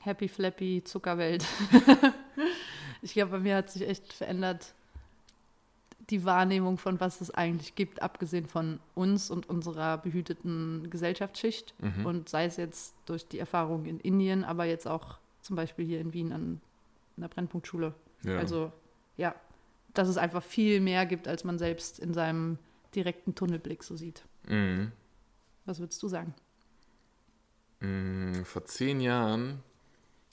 Happy 0.00 0.28
Flappy 0.28 0.82
Zuckerwelt. 0.84 1.44
ich 3.02 3.12
glaube, 3.12 3.32
bei 3.32 3.38
mir 3.40 3.56
hat 3.56 3.70
sich 3.70 3.82
echt 3.82 4.12
verändert 4.12 4.72
die 6.10 6.24
Wahrnehmung 6.24 6.78
von 6.78 7.00
was 7.00 7.20
es 7.20 7.30
eigentlich 7.30 7.74
gibt, 7.74 8.00
abgesehen 8.02 8.46
von 8.46 8.78
uns 8.94 9.30
und 9.30 9.48
unserer 9.48 9.98
behüteten 9.98 10.88
Gesellschaftsschicht. 10.90 11.74
Mhm. 11.80 12.06
Und 12.06 12.28
sei 12.28 12.44
es 12.44 12.56
jetzt 12.56 12.94
durch 13.06 13.26
die 13.26 13.38
Erfahrung 13.38 13.86
in 13.86 13.98
Indien, 13.98 14.44
aber 14.44 14.64
jetzt 14.64 14.86
auch 14.86 15.18
zum 15.42 15.56
Beispiel 15.56 15.84
hier 15.84 16.00
in 16.00 16.12
Wien 16.12 16.32
an 16.32 16.60
einer 17.16 17.28
Brennpunktschule. 17.28 17.94
Ja. 18.22 18.38
Also 18.38 18.72
ja, 19.16 19.34
dass 19.94 20.08
es 20.08 20.16
einfach 20.16 20.42
viel 20.42 20.80
mehr 20.80 21.06
gibt, 21.06 21.26
als 21.26 21.44
man 21.44 21.58
selbst 21.58 21.98
in 21.98 22.14
seinem 22.14 22.58
direkten 22.94 23.34
Tunnelblick 23.34 23.82
so 23.82 23.96
sieht. 23.96 24.22
Mhm. 24.46 24.92
Was 25.64 25.80
würdest 25.80 26.02
du 26.02 26.08
sagen? 26.08 26.34
Mm, 27.80 28.42
Vor 28.44 28.64
zehn 28.64 29.00
Jahren 29.00 29.62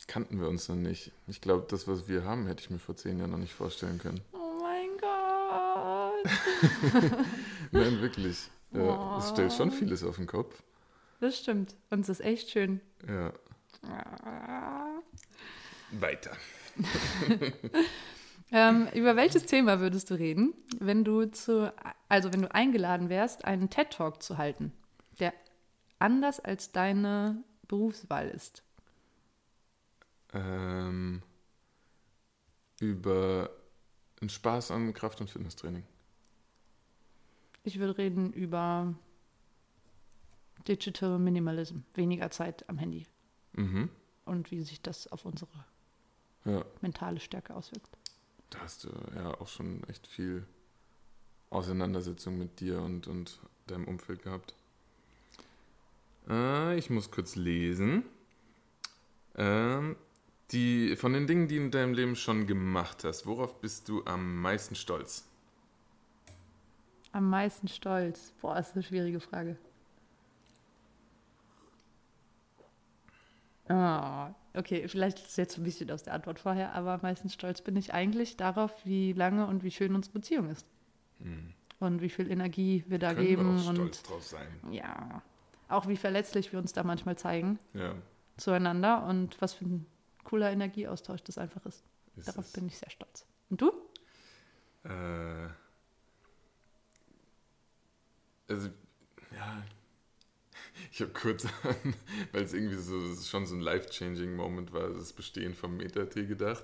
kannten 0.07 0.39
wir 0.39 0.49
uns 0.49 0.69
noch 0.69 0.75
nicht. 0.75 1.11
Ich 1.27 1.41
glaube, 1.41 1.65
das, 1.69 1.87
was 1.87 2.07
wir 2.07 2.23
haben, 2.25 2.45
hätte 2.47 2.61
ich 2.61 2.69
mir 2.69 2.79
vor 2.79 2.95
zehn 2.95 3.17
Jahren 3.19 3.31
noch 3.31 3.37
nicht 3.37 3.53
vorstellen 3.53 3.97
können. 3.99 4.21
Oh. 4.33 4.42
Nein, 7.71 8.01
wirklich. 8.01 8.49
Ja, 8.71 9.17
es 9.17 9.29
stellt 9.29 9.53
schon 9.53 9.69
Oh. 9.69 9.71
vieles 9.71 10.03
auf 10.03 10.15
den 10.17 10.27
Kopf. 10.27 10.63
Das 11.19 11.37
stimmt. 11.37 11.75
Und 11.89 12.01
es 12.01 12.09
ist 12.09 12.21
echt 12.21 12.49
schön. 12.49 12.81
Ja. 13.07 13.33
Weiter. 15.91 16.35
Ähm, 18.55 18.87
über 18.93 19.15
welches 19.15 19.47
Thema 19.47 19.79
würdest 19.79 20.11
du 20.11 20.13
reden, 20.13 20.53
wenn 20.79 21.03
du 21.03 21.25
zu, 21.25 21.73
also 22.07 22.31
wenn 22.31 22.43
du 22.43 22.53
eingeladen 22.53 23.09
wärst, 23.09 23.45
einen 23.45 23.71
TED 23.71 23.89
Talk 23.89 24.21
zu 24.21 24.37
halten, 24.37 24.71
der 25.19 25.33
anders 25.97 26.39
als 26.39 26.71
deine 26.71 27.43
Berufswahl 27.67 28.29
ist? 28.29 28.61
Ähm, 30.35 31.23
über 32.79 33.49
den 34.21 34.29
Spaß 34.29 34.69
an 34.69 34.93
Kraft- 34.93 35.19
und 35.19 35.31
Fitnesstraining. 35.31 35.83
Ich 37.63 37.79
würde 37.79 37.97
reden 37.97 38.33
über 38.33 38.93
Digital 40.67 41.19
Minimalism, 41.19 41.77
weniger 41.93 42.29
Zeit 42.31 42.67
am 42.69 42.77
Handy 42.77 43.05
Mhm. 43.53 43.89
und 44.25 44.51
wie 44.51 44.61
sich 44.63 44.81
das 44.81 45.07
auf 45.11 45.25
unsere 45.25 45.51
Ja, 46.45 46.65
mentale 46.81 47.19
Stärke 47.19 47.55
auswirkt. 47.55 47.89
da 48.49 48.59
hast 48.59 48.83
du 48.83 48.89
ja 49.15 49.33
auch 49.39 49.47
schon 49.47 49.83
echt 49.85 50.07
viel 50.07 50.45
Auseinandersetzung 51.49 52.37
mit 52.37 52.59
dir 52.59 52.81
und, 52.81 53.07
und 53.07 53.39
deinem 53.67 53.85
Umfeld 53.87 54.23
gehabt. 54.23 54.53
Äh, 56.29 56.77
ich 56.77 56.89
muss 56.89 57.11
kurz 57.11 57.35
lesen. 57.35 58.03
Ähm, 59.35 59.95
die, 60.51 60.95
von 60.95 61.13
den 61.13 61.27
Dingen, 61.27 61.47
die 61.47 61.57
du 61.57 61.63
in 61.63 61.71
deinem 61.71 61.93
Leben 61.93 62.15
schon 62.15 62.45
gemacht 62.47 63.03
hast, 63.03 63.25
worauf 63.25 63.59
bist 63.61 63.87
du 63.89 64.03
am 64.05 64.41
meisten 64.41 64.75
stolz? 64.75 65.27
Am 67.13 67.29
meisten 67.29 67.67
stolz. 67.69 68.33
Boah, 68.41 68.57
ist 68.57 68.73
eine 68.73 68.83
schwierige 68.83 69.19
Frage. 69.21 69.55
Ah, 73.69 74.33
okay, 74.53 74.87
vielleicht 74.87 75.19
ist 75.19 75.29
es 75.29 75.35
jetzt 75.37 75.57
ein 75.57 75.63
bisschen 75.63 75.89
aus 75.91 76.03
der 76.03 76.13
Antwort 76.13 76.39
vorher, 76.39 76.73
aber 76.73 76.93
am 76.93 77.01
meisten 77.01 77.29
stolz 77.29 77.61
bin 77.61 77.77
ich 77.77 77.93
eigentlich 77.93 78.35
darauf, 78.35 78.85
wie 78.85 79.13
lange 79.13 79.47
und 79.47 79.63
wie 79.63 79.71
schön 79.71 79.95
unsere 79.95 80.13
Beziehung 80.13 80.49
ist. 80.49 80.67
Und 81.79 82.01
wie 82.01 82.09
viel 82.09 82.29
Energie 82.29 82.83
wir 82.87 82.99
da 82.99 83.09
Hm. 83.11 83.15
Können 83.15 83.27
geben 83.27 83.45
wir 83.55 83.61
auch 83.63 83.67
und 83.69 83.75
stolz 83.75 84.03
drauf 84.03 84.23
sein. 84.23 84.47
ja, 84.71 85.21
auch 85.69 85.87
wie 85.87 85.95
verletzlich 85.95 86.51
wir 86.51 86.59
uns 86.59 86.73
da 86.73 86.83
manchmal 86.83 87.17
zeigen 87.17 87.57
Ja, 87.73 87.95
zueinander 88.37 89.05
und 89.05 89.39
was 89.41 89.53
für 89.53 89.65
ein 89.65 89.85
cooler 90.25 90.51
Energieaustausch 90.51 91.23
das 91.23 91.37
einfach 91.37 91.65
ist. 91.65 91.83
ist 92.17 92.27
Darauf 92.27 92.45
es. 92.45 92.51
bin 92.51 92.67
ich 92.67 92.77
sehr 92.77 92.89
stolz. 92.89 93.25
Und 93.49 93.61
du? 93.61 93.71
Äh, 94.83 95.47
also, 98.49 98.69
ja, 99.35 99.63
ich 100.91 101.01
habe 101.01 101.11
kurz 101.11 101.45
an, 101.45 101.93
weil 102.31 102.43
es 102.43 102.53
irgendwie 102.53 102.75
so 102.77 103.15
schon 103.15 103.45
so 103.45 103.55
ein 103.55 103.61
life-changing 103.61 104.35
Moment 104.35 104.71
war, 104.73 104.89
das 104.89 105.13
Bestehen 105.13 105.53
vom 105.53 105.77
Meta-T 105.77 106.25
gedacht. 106.25 106.63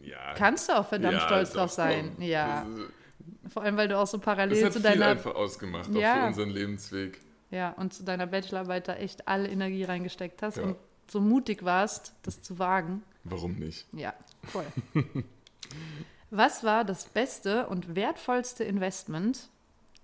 Ja. 0.00 0.34
Kannst 0.34 0.68
du 0.68 0.78
auch 0.78 0.86
verdammt 0.86 1.14
ja, 1.18 1.20
stolz 1.26 1.52
drauf 1.52 1.70
sein. 1.72 2.12
komm. 2.16 2.24
Ja, 2.24 2.64
Das, 2.64 3.52
vor 3.52 3.62
allem, 3.62 3.76
weil 3.76 3.88
du 3.88 3.98
auch 3.98 4.06
so 4.06 4.16
das 4.18 4.24
parallel 4.24 4.64
hat 4.64 4.72
zu 4.72 4.80
viel 4.80 4.90
deiner 4.90 5.06
einfach 5.06 5.34
ausgemacht, 5.34 5.90
auch 5.90 5.94
Ja. 5.94 6.20
für 6.22 6.26
unseren 6.28 6.50
Lebensweg. 6.50 7.20
Ja, 7.50 7.70
und 7.72 7.92
zu 7.94 8.04
deiner 8.04 8.26
Bachelorarbeit 8.26 8.88
da 8.88 8.94
echt 8.94 9.26
alle 9.26 9.48
Energie 9.48 9.82
reingesteckt 9.84 10.42
hast 10.42 10.58
Ja. 10.58 10.62
und 10.64 10.76
so 11.10 11.20
mutig 11.20 11.64
warst, 11.64 12.12
das 12.22 12.42
zu 12.42 12.58
wagen. 12.58 13.02
Warum 13.24 13.54
nicht? 13.56 13.86
Ja, 13.92 14.14
voll. 14.44 14.66
Was 16.30 16.62
war 16.62 16.84
das 16.84 17.06
beste 17.06 17.66
und 17.68 17.94
wertvollste 17.96 18.64
Investment 18.64 19.48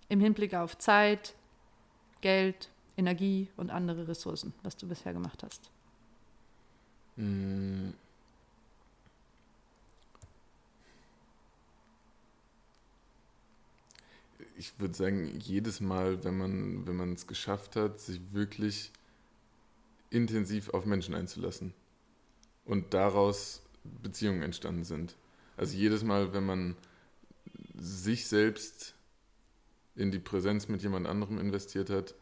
im 0.09 0.21
Hinblick 0.21 0.55
auf 0.55 0.79
Zeit, 0.79 1.35
Geld, 2.21 2.71
Energie 2.97 3.49
und 3.57 3.71
andere 3.71 4.09
Ressourcen, 4.09 4.55
was 4.63 4.77
du 4.77 4.87
bisher 4.87 5.13
gemacht 5.13 5.43
hast? 5.43 5.71
Mm. 7.17 7.91
Ich 14.57 14.79
würde 14.79 14.95
sagen, 14.95 15.39
jedes 15.41 15.81
Mal, 15.81 16.23
wenn 16.23 16.39
man 16.39 16.87
wenn 16.87 16.97
man 16.97 17.13
es 17.13 17.27
geschafft 17.27 17.75
hat, 17.75 17.99
sich 17.99 18.21
wirklich 18.33 18.93
intensiv 20.11 20.71
auf 20.71 20.87
Menschen 20.87 21.15
einzulassen 21.15 21.75
und 22.65 22.95
daraus 22.95 23.63
Beziehungen 24.03 24.43
entstanden 24.43 24.85
sind. 24.85 25.17
Also 25.57 25.77
jedes 25.77 26.05
Mal, 26.05 26.33
wenn 26.33 26.47
man 26.47 26.77
sich 27.77 28.27
selbst 28.27 28.95
in 29.97 30.11
die 30.11 30.19
Präsenz 30.19 30.69
mit 30.69 30.83
jemand 30.83 31.07
anderem 31.07 31.39
investiert 31.39 31.91
hat 31.91 32.15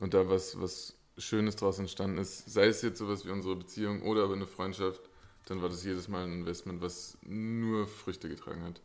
und 0.00 0.14
da 0.14 0.28
was, 0.28 0.60
was 0.60 0.96
Schönes 1.18 1.56
draus 1.56 1.78
entstanden 1.78 2.18
ist, 2.18 2.50
sei 2.52 2.66
es 2.66 2.82
jetzt 2.82 2.98
sowas 2.98 3.24
wie 3.24 3.30
unsere 3.30 3.56
Beziehung 3.56 4.02
oder 4.02 4.24
aber 4.24 4.34
eine 4.34 4.46
Freundschaft, 4.46 5.00
dann 5.46 5.62
war 5.62 5.68
das 5.68 5.84
jedes 5.84 6.08
Mal 6.08 6.24
ein 6.24 6.32
Investment, 6.32 6.80
was 6.80 7.18
nur 7.22 7.86
Früchte 7.86 8.28
getragen 8.28 8.62
hat. 8.64 8.80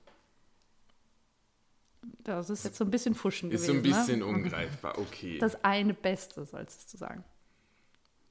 Das 2.24 2.50
ist 2.50 2.64
jetzt 2.64 2.78
so 2.78 2.86
ein 2.86 2.92
bisschen 2.92 3.14
Fuschen 3.16 3.52
Ist 3.52 3.68
gewesen. 3.68 3.84
so 3.84 3.90
ein 3.90 3.96
bisschen 4.06 4.20
ne? 4.20 4.26
ungreifbar, 4.26 4.98
okay. 5.00 5.38
Das 5.40 5.64
eine 5.64 5.94
Beste, 5.94 6.46
sollst 6.46 6.94
du 6.94 6.98
sagen. 6.98 7.24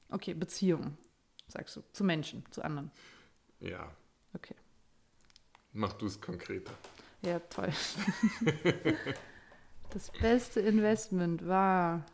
Okay, 0.09 0.33
Beziehung, 0.33 0.97
sagst 1.47 1.75
du. 1.75 1.83
Zu 1.91 2.03
Menschen, 2.03 2.43
zu 2.51 2.63
anderen. 2.63 2.91
ja, 3.59 3.91
Okay. 4.33 4.55
mach 5.73 5.93
du 5.93 6.05
es 6.05 6.19
konkreter. 6.21 6.71
Ja, 7.21 7.39
toll. 7.39 7.69
das 9.91 10.11
beste 10.11 10.59
Investment 10.59 11.47
war 11.47 12.05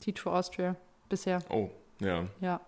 Teach 0.00 0.20
for 0.20 0.34
Austria 0.34 0.76
bisher. 1.08 1.40
Oh, 1.50 1.70
ja, 2.00 2.26
Ja, 2.40 2.60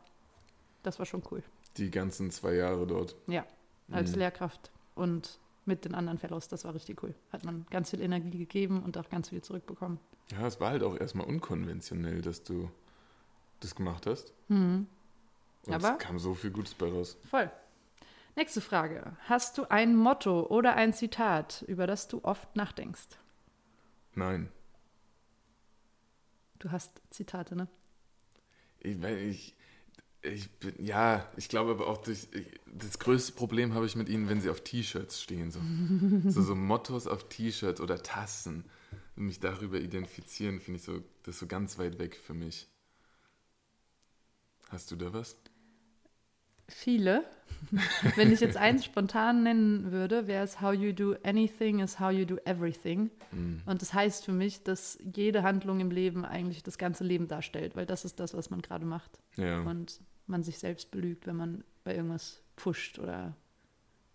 das 0.82 0.98
war 0.98 1.06
schon 1.06 1.22
cool. 1.30 1.42
die 1.76 1.90
ganzen 1.90 2.30
zwei 2.30 2.54
Jahre 2.54 2.86
dort. 2.86 3.16
Ja, 3.26 3.44
als 3.90 4.12
Mhm. 4.12 4.18
Lehrkraft 4.18 4.70
und 4.94 5.38
mit 5.66 5.84
den 5.84 5.94
anderen 5.94 6.18
Fellows, 6.18 6.46
das 6.48 6.64
war 6.64 6.74
richtig 6.74 7.02
cool. 7.02 7.14
Hat 7.32 7.44
man 7.44 7.66
ganz 7.70 7.90
viel 7.90 8.00
Energie 8.02 8.30
gegeben 8.38 8.82
und 8.82 8.98
auch 8.98 9.08
ganz 9.08 9.30
viel 9.30 9.42
zurückbekommen. 9.42 9.98
Ja, 10.30 10.46
es 10.46 10.60
war 10.60 10.70
halt 10.70 10.82
auch 10.82 10.96
erstmal 10.98 11.26
unkonventionell, 11.26 12.20
dass 12.22 12.42
du 12.42 12.70
das 13.60 13.74
gemacht 13.74 14.06
hast. 14.06 14.32
Mhm. 14.48 14.86
Und 15.66 15.72
Aber- 15.74 15.92
es 15.92 15.98
kam 15.98 16.18
so 16.18 16.34
viel 16.34 16.50
Gutes 16.50 16.74
bei 16.74 16.86
raus. 16.88 17.16
Voll. 17.28 17.50
Nächste 18.36 18.60
Frage. 18.60 19.16
Hast 19.28 19.58
du 19.58 19.64
ein 19.70 19.94
Motto 19.94 20.46
oder 20.46 20.74
ein 20.74 20.92
Zitat, 20.92 21.64
über 21.68 21.86
das 21.86 22.08
du 22.08 22.24
oft 22.24 22.56
nachdenkst? 22.56 23.08
Nein. 24.14 24.48
Du 26.58 26.72
hast 26.72 27.00
Zitate, 27.10 27.54
ne? 27.54 27.68
Ich, 28.80 29.00
ich, 29.02 29.54
ich 30.22 30.50
bin, 30.52 30.74
ja, 30.84 31.30
ich 31.36 31.48
glaube 31.48 31.72
aber 31.72 31.86
auch, 31.86 31.98
durch, 31.98 32.28
ich, 32.32 32.60
das 32.66 32.98
größte 32.98 33.32
Problem 33.32 33.72
habe 33.74 33.86
ich 33.86 33.94
mit 33.94 34.08
ihnen, 34.08 34.28
wenn 34.28 34.40
sie 34.40 34.50
auf 34.50 34.62
T-Shirts 34.62 35.22
stehen. 35.22 35.52
So. 35.52 35.60
so, 36.30 36.42
so 36.42 36.54
Mottos 36.56 37.06
auf 37.06 37.28
T-Shirts 37.28 37.80
oder 37.80 38.02
Tassen. 38.02 38.64
Und 39.16 39.26
mich 39.26 39.38
darüber 39.38 39.78
identifizieren, 39.78 40.60
finde 40.60 40.78
ich 40.78 40.84
so, 40.84 40.98
das 41.22 41.36
ist 41.36 41.40
so 41.40 41.46
ganz 41.46 41.78
weit 41.78 42.00
weg 42.00 42.16
für 42.16 42.34
mich. 42.34 42.66
Hast 44.70 44.90
du 44.90 44.96
da 44.96 45.12
was? 45.12 45.36
Viele. 46.68 47.24
Wenn 48.16 48.32
ich 48.32 48.40
jetzt 48.40 48.56
eins 48.56 48.84
spontan 48.84 49.42
nennen 49.42 49.90
würde, 49.90 50.26
wäre 50.26 50.44
es 50.44 50.60
How 50.60 50.74
you 50.74 50.92
do 50.92 51.16
anything 51.22 51.80
is 51.80 51.98
how 51.98 52.10
you 52.10 52.24
do 52.24 52.36
everything. 52.44 53.10
Mhm. 53.32 53.62
Und 53.66 53.80
das 53.82 53.94
heißt 53.94 54.24
für 54.24 54.32
mich, 54.32 54.62
dass 54.62 54.98
jede 55.14 55.42
Handlung 55.42 55.80
im 55.80 55.90
Leben 55.90 56.24
eigentlich 56.24 56.62
das 56.62 56.78
ganze 56.78 57.04
Leben 57.04 57.28
darstellt, 57.28 57.76
weil 57.76 57.86
das 57.86 58.04
ist 58.04 58.20
das, 58.20 58.34
was 58.34 58.50
man 58.50 58.60
gerade 58.62 58.84
macht. 58.84 59.18
Ja. 59.36 59.60
Und 59.62 60.00
man 60.26 60.42
sich 60.42 60.58
selbst 60.58 60.90
belügt, 60.90 61.26
wenn 61.26 61.36
man 61.36 61.64
bei 61.84 61.94
irgendwas 61.94 62.42
pfuscht 62.56 62.98
oder. 62.98 63.34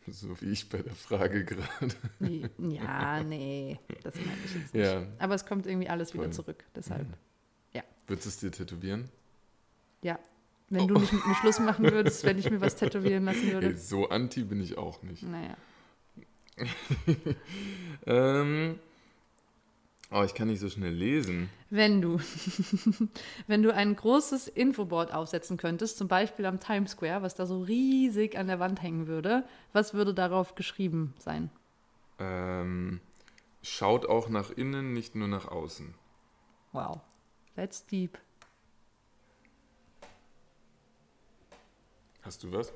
So 0.08 0.40
wie 0.42 0.52
ich 0.52 0.70
bei 0.70 0.82
der 0.82 0.96
Frage 0.96 1.46
gerade. 1.46 1.94
Nee, 2.20 2.50
ja, 2.58 3.24
nee, 3.24 3.80
das 4.04 4.16
meine 4.16 4.38
ich 4.46 4.56
jetzt 4.56 4.74
nicht. 4.74 4.86
Ja. 4.86 5.06
Aber 5.20 5.36
es 5.36 5.46
kommt 5.46 5.68
irgendwie 5.68 5.90
alles 5.90 6.14
wieder 6.14 6.24
Voll. 6.24 6.34
zurück. 6.34 6.66
Deshalb, 6.76 7.06
Würdest 8.10 8.26
du 8.26 8.30
es 8.30 8.38
dir 8.38 8.52
tätowieren? 8.52 9.10
ja. 10.02 10.18
Wenn 10.70 10.88
du 10.88 11.00
nicht 11.00 11.14
mit 11.14 11.26
mir 11.26 11.36
Schluss 11.36 11.60
machen 11.60 11.92
würdest, 11.92 12.24
wenn 12.24 12.38
ich 12.38 12.50
mir 12.50 12.62
was 12.62 12.76
tätowieren 12.76 13.26
lassen 13.26 13.52
würde. 13.52 13.76
so 13.76 14.10
anti 14.10 14.44
bin 14.44 14.62
ich 14.62 14.78
auch 14.78 15.02
nicht. 15.04 15.24
Naja. 15.24 15.56
Ähm, 18.06 18.80
oh, 20.10 20.24
ich 20.24 20.34
kann 20.34 20.48
nicht 20.48 20.60
so 20.62 20.70
schnell 20.70 20.94
lesen. 20.94 21.50
Wenn 21.70 22.02
du, 22.02 22.20
wenn 23.48 23.62
du 23.62 23.74
ein 23.74 23.96
großes 23.96 24.48
Infoboard 24.48 25.14
aufsetzen 25.14 25.58
könntest, 25.58 25.98
zum 25.98 26.08
Beispiel 26.08 26.46
am 26.46 26.60
Times 26.60 26.92
Square, 26.92 27.22
was 27.22 27.36
da 27.36 27.46
so 27.46 27.62
riesig 27.62 28.38
an 28.38 28.48
der 28.48 28.60
Wand 28.60 28.82
hängen 28.82 29.08
würde, 29.08 29.44
was 29.74 29.94
würde 29.94 30.14
darauf 30.14 30.56
geschrieben 30.56 31.14
sein? 31.20 31.52
Ähm, 32.20 33.00
schaut 33.62 34.08
auch 34.08 34.30
nach 34.30 34.50
innen, 34.50 34.94
nicht 34.94 35.16
nur 35.16 35.28
nach 35.28 35.48
außen. 35.48 35.94
Wow. 36.72 37.02
That's 37.56 37.86
deep. 37.86 38.18
Hast 42.30 42.44
du 42.44 42.52
was? 42.52 42.72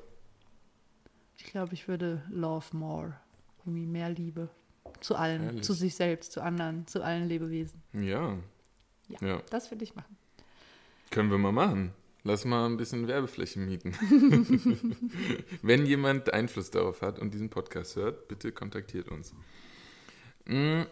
Ich 1.36 1.44
glaube, 1.44 1.74
ich 1.74 1.86
würde 1.86 2.24
love 2.28 2.76
more. 2.76 3.14
Irgendwie 3.60 3.86
mehr 3.86 4.10
Liebe. 4.10 4.48
Zu 4.98 5.14
allen. 5.14 5.44
Ehrlich? 5.44 5.62
Zu 5.62 5.74
sich 5.74 5.94
selbst, 5.94 6.32
zu 6.32 6.42
anderen, 6.42 6.88
zu 6.88 7.04
allen 7.04 7.28
Lebewesen. 7.28 7.80
Ja. 7.92 8.36
Ja. 9.06 9.18
ja. 9.20 9.42
Das 9.50 9.70
würde 9.70 9.84
ich 9.84 9.94
machen. 9.94 10.16
Können 11.12 11.30
wir 11.30 11.38
mal 11.38 11.52
machen. 11.52 11.92
Lass 12.24 12.44
mal 12.44 12.66
ein 12.66 12.76
bisschen 12.76 13.06
Werbefläche 13.06 13.60
mieten. 13.60 13.92
Wenn 15.62 15.86
jemand 15.86 16.32
Einfluss 16.32 16.72
darauf 16.72 17.00
hat 17.00 17.20
und 17.20 17.32
diesen 17.32 17.48
Podcast 17.48 17.94
hört, 17.94 18.26
bitte 18.26 18.50
kontaktiert 18.50 19.08
uns. 19.08 19.34
Mm, 20.46 20.82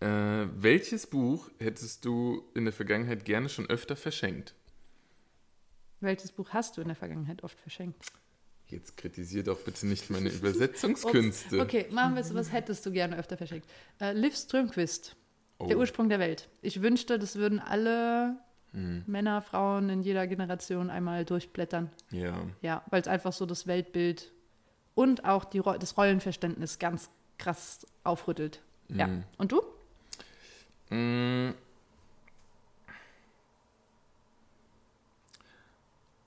äh, 0.00 0.46
welches 0.58 1.06
Buch 1.06 1.48
hättest 1.58 2.04
du 2.04 2.44
in 2.52 2.66
der 2.66 2.74
Vergangenheit 2.74 3.24
gerne 3.24 3.48
schon 3.48 3.70
öfter 3.70 3.96
verschenkt? 3.96 4.54
Welches 6.02 6.32
Buch 6.32 6.50
hast 6.50 6.76
du 6.76 6.80
in 6.80 6.88
der 6.88 6.96
Vergangenheit 6.96 7.42
oft 7.44 7.58
verschenkt? 7.60 8.04
Jetzt 8.68 8.96
kritisier 8.96 9.42
doch 9.44 9.58
bitte 9.60 9.86
nicht 9.86 10.10
meine 10.10 10.28
Übersetzungskünste. 10.30 11.60
Okay, 11.62 11.86
machen 11.90 12.14
wir 12.14 12.20
es. 12.22 12.34
Was 12.34 12.52
hättest 12.52 12.84
du 12.86 12.90
gerne 12.92 13.16
öfter 13.18 13.36
verschenkt? 13.36 13.68
Äh, 14.00 14.12
Liv 14.12 14.36
Strömquist, 14.36 15.16
Oh. 15.58 15.66
der 15.66 15.78
Ursprung 15.78 16.08
der 16.08 16.18
Welt. 16.18 16.48
Ich 16.60 16.82
wünschte, 16.82 17.18
das 17.18 17.36
würden 17.36 17.60
alle 17.60 18.36
Hm, 18.72 19.04
Männer, 19.06 19.42
Frauen 19.42 19.90
in 19.90 20.02
jeder 20.02 20.26
Generation 20.26 20.88
einmal 20.90 21.24
durchblättern. 21.24 21.90
ja. 22.10 22.34
Ja, 22.62 22.82
weil 22.90 23.02
es 23.02 23.06
einfach 23.08 23.32
so 23.32 23.44
das 23.46 23.66
Weltbild 23.66 24.32
und 24.94 25.24
auch 25.26 25.44
die, 25.44 25.60
das 25.78 25.96
Rollenverständnis 25.98 26.78
ganz 26.78 27.10
krass 27.38 27.86
aufrüttelt. 28.02 28.60
Ja. 28.88 29.06
Mm. 29.06 29.24
Und 29.38 29.52
du? 29.52 29.62
Mm. 30.94 31.52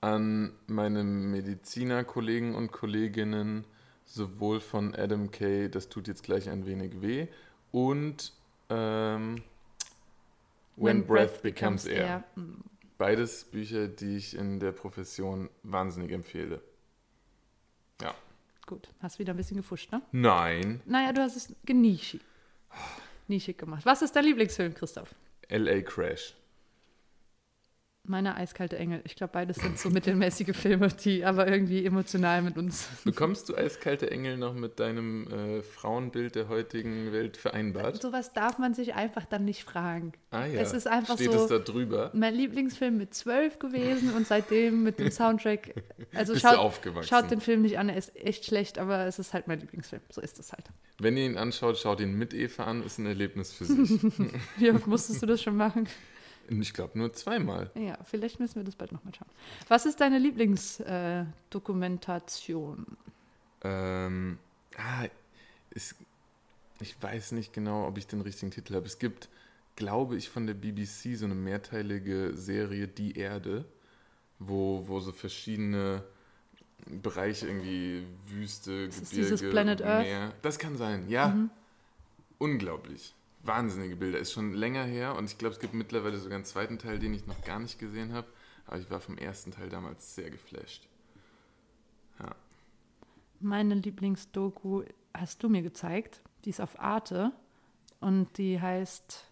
An 0.00 0.52
meine 0.66 1.02
Medizinerkollegen 1.02 2.54
und 2.54 2.70
Kolleginnen, 2.70 3.64
sowohl 4.04 4.60
von 4.60 4.94
Adam 4.94 5.30
Kay, 5.30 5.68
das 5.68 5.88
tut 5.88 6.06
jetzt 6.08 6.22
gleich 6.22 6.48
ein 6.48 6.66
wenig 6.66 7.00
weh, 7.00 7.28
und 7.72 8.32
ähm, 8.68 9.42
When, 10.76 11.06
Breath, 11.06 11.42
Becomes, 11.42 11.86
Air. 11.86 12.24
Mm. 12.34 12.60
Beides 12.98 13.44
Bücher, 13.44 13.88
die 13.88 14.16
ich 14.16 14.36
in 14.36 14.60
der 14.60 14.72
Profession 14.72 15.50
wahnsinnig 15.62 16.12
empfehle. 16.12 16.62
Gut, 18.66 18.88
hast 19.00 19.20
wieder 19.20 19.32
ein 19.32 19.36
bisschen 19.36 19.56
gefuscht, 19.56 19.92
ne? 19.92 20.02
Nein, 20.10 20.82
Naja, 20.86 21.12
du 21.12 21.22
hast 21.22 21.36
es 21.36 21.54
genischig. 21.64 22.20
Nischig 23.28 23.58
gemacht. 23.58 23.86
Was 23.86 24.02
ist 24.02 24.14
dein 24.16 24.24
Lieblingsfilm, 24.24 24.74
Christoph? 24.74 25.14
LA 25.48 25.82
Crash. 25.82 26.34
Meine 28.08 28.36
eiskalte 28.36 28.78
Engel. 28.78 29.00
Ich 29.04 29.16
glaube, 29.16 29.32
beides 29.32 29.56
sind 29.56 29.78
so 29.78 29.90
mittelmäßige 29.90 30.56
Filme, 30.56 30.88
die 30.88 31.24
aber 31.24 31.48
irgendwie 31.48 31.84
emotional 31.84 32.40
mit 32.42 32.56
uns. 32.56 32.88
Bekommst 33.04 33.48
du 33.48 33.56
eiskalte 33.56 34.10
Engel 34.10 34.36
noch 34.36 34.54
mit 34.54 34.78
deinem 34.78 35.26
äh, 35.26 35.62
Frauenbild 35.62 36.34
der 36.36 36.48
heutigen 36.48 37.12
Welt 37.12 37.36
vereinbart? 37.36 38.00
Sowas 38.00 38.32
darf 38.32 38.58
man 38.58 38.74
sich 38.74 38.94
einfach 38.94 39.24
dann 39.26 39.44
nicht 39.44 39.64
fragen. 39.64 40.12
Ah 40.30 40.46
ja. 40.46 40.60
Es 40.60 40.72
ist 40.72 40.86
einfach 40.86 41.14
Steht 41.16 41.32
so- 41.32 41.42
es 41.42 41.48
da 41.48 41.58
drüber? 41.58 42.10
Mein 42.14 42.34
Lieblingsfilm 42.34 42.96
mit 42.96 43.12
zwölf 43.14 43.58
gewesen 43.58 44.12
und 44.14 44.26
seitdem 44.26 44.82
mit 44.84 44.98
dem 45.00 45.10
Soundtrack. 45.10 45.74
Also 46.14 46.32
Bist 46.34 46.44
schaut, 46.46 46.58
aufgewachsen? 46.58 47.08
schaut 47.08 47.30
den 47.30 47.40
Film 47.40 47.62
nicht 47.62 47.78
an, 47.78 47.88
er 47.88 47.96
ist 47.96 48.14
echt 48.16 48.44
schlecht, 48.44 48.78
aber 48.78 49.06
es 49.06 49.18
ist 49.18 49.34
halt 49.34 49.48
mein 49.48 49.60
Lieblingsfilm. 49.60 50.02
So 50.10 50.20
ist 50.20 50.38
es 50.38 50.52
halt. 50.52 50.64
Wenn 50.98 51.16
ihr 51.16 51.24
ihn 51.26 51.36
anschaut, 51.36 51.76
schaut 51.78 52.00
ihn 52.00 52.14
mit 52.16 52.32
Eva 52.34 52.64
an, 52.64 52.84
ist 52.84 52.98
ein 52.98 53.06
Erlebnis 53.06 53.52
für 53.52 53.64
sich. 53.64 54.00
Wie 54.58 54.70
oft 54.70 54.86
musstest 54.86 55.22
du 55.22 55.26
das 55.26 55.42
schon 55.42 55.56
machen? 55.56 55.86
Ich 56.48 56.72
glaube 56.72 56.98
nur 56.98 57.12
zweimal. 57.12 57.70
Ja, 57.74 57.98
vielleicht 58.04 58.40
müssen 58.40 58.56
wir 58.56 58.64
das 58.64 58.76
bald 58.76 58.92
nochmal 58.92 59.14
schauen. 59.14 59.28
Was 59.68 59.86
ist 59.86 60.00
deine 60.00 60.18
Lieblingsdokumentation? 60.18 62.86
Äh? 63.62 63.68
Ähm, 63.68 64.38
ah, 64.76 65.06
es, 65.70 65.94
ich 66.80 67.00
weiß 67.00 67.32
nicht 67.32 67.52
genau, 67.52 67.86
ob 67.86 67.98
ich 67.98 68.06
den 68.06 68.20
richtigen 68.20 68.50
Titel 68.50 68.74
habe. 68.74 68.86
Es 68.86 68.98
gibt, 68.98 69.28
glaube 69.76 70.16
ich, 70.16 70.28
von 70.28 70.46
der 70.46 70.54
BBC 70.54 71.16
so 71.16 71.24
eine 71.24 71.34
mehrteilige 71.34 72.32
Serie 72.34 72.88
Die 72.88 73.18
Erde, 73.18 73.64
wo, 74.38 74.84
wo 74.86 75.00
so 75.00 75.12
verschiedene 75.12 76.04
Bereiche 76.86 77.48
irgendwie 77.48 78.06
Wüste, 78.26 78.72
Ist 78.72 79.02
das 79.02 79.10
Gebirge, 79.10 79.30
dieses 79.30 79.50
Planet 79.50 79.82
Earth? 79.82 80.06
Meer. 80.06 80.32
Das 80.42 80.58
kann 80.58 80.76
sein, 80.76 81.08
ja. 81.08 81.28
Mhm. 81.28 81.50
Unglaublich. 82.38 83.14
Wahnsinnige 83.46 83.96
Bilder. 83.96 84.18
Ist 84.18 84.32
schon 84.32 84.52
länger 84.52 84.84
her 84.84 85.14
und 85.16 85.24
ich 85.26 85.38
glaube, 85.38 85.54
es 85.54 85.60
gibt 85.60 85.74
mittlerweile 85.74 86.18
sogar 86.18 86.36
einen 86.36 86.44
zweiten 86.44 86.78
Teil, 86.78 86.98
den 86.98 87.14
ich 87.14 87.26
noch 87.26 87.42
gar 87.44 87.58
nicht 87.58 87.78
gesehen 87.78 88.12
habe. 88.12 88.26
Aber 88.66 88.78
ich 88.78 88.90
war 88.90 89.00
vom 89.00 89.16
ersten 89.16 89.52
Teil 89.52 89.68
damals 89.68 90.14
sehr 90.14 90.30
geflasht. 90.30 90.88
Meine 93.40 93.74
Lieblingsdoku 93.74 94.82
hast 95.14 95.42
du 95.42 95.48
mir 95.48 95.62
gezeigt. 95.62 96.22
Die 96.44 96.50
ist 96.50 96.60
auf 96.60 96.80
Arte 96.80 97.32
und 98.00 98.38
die 98.38 98.60
heißt 98.60 99.26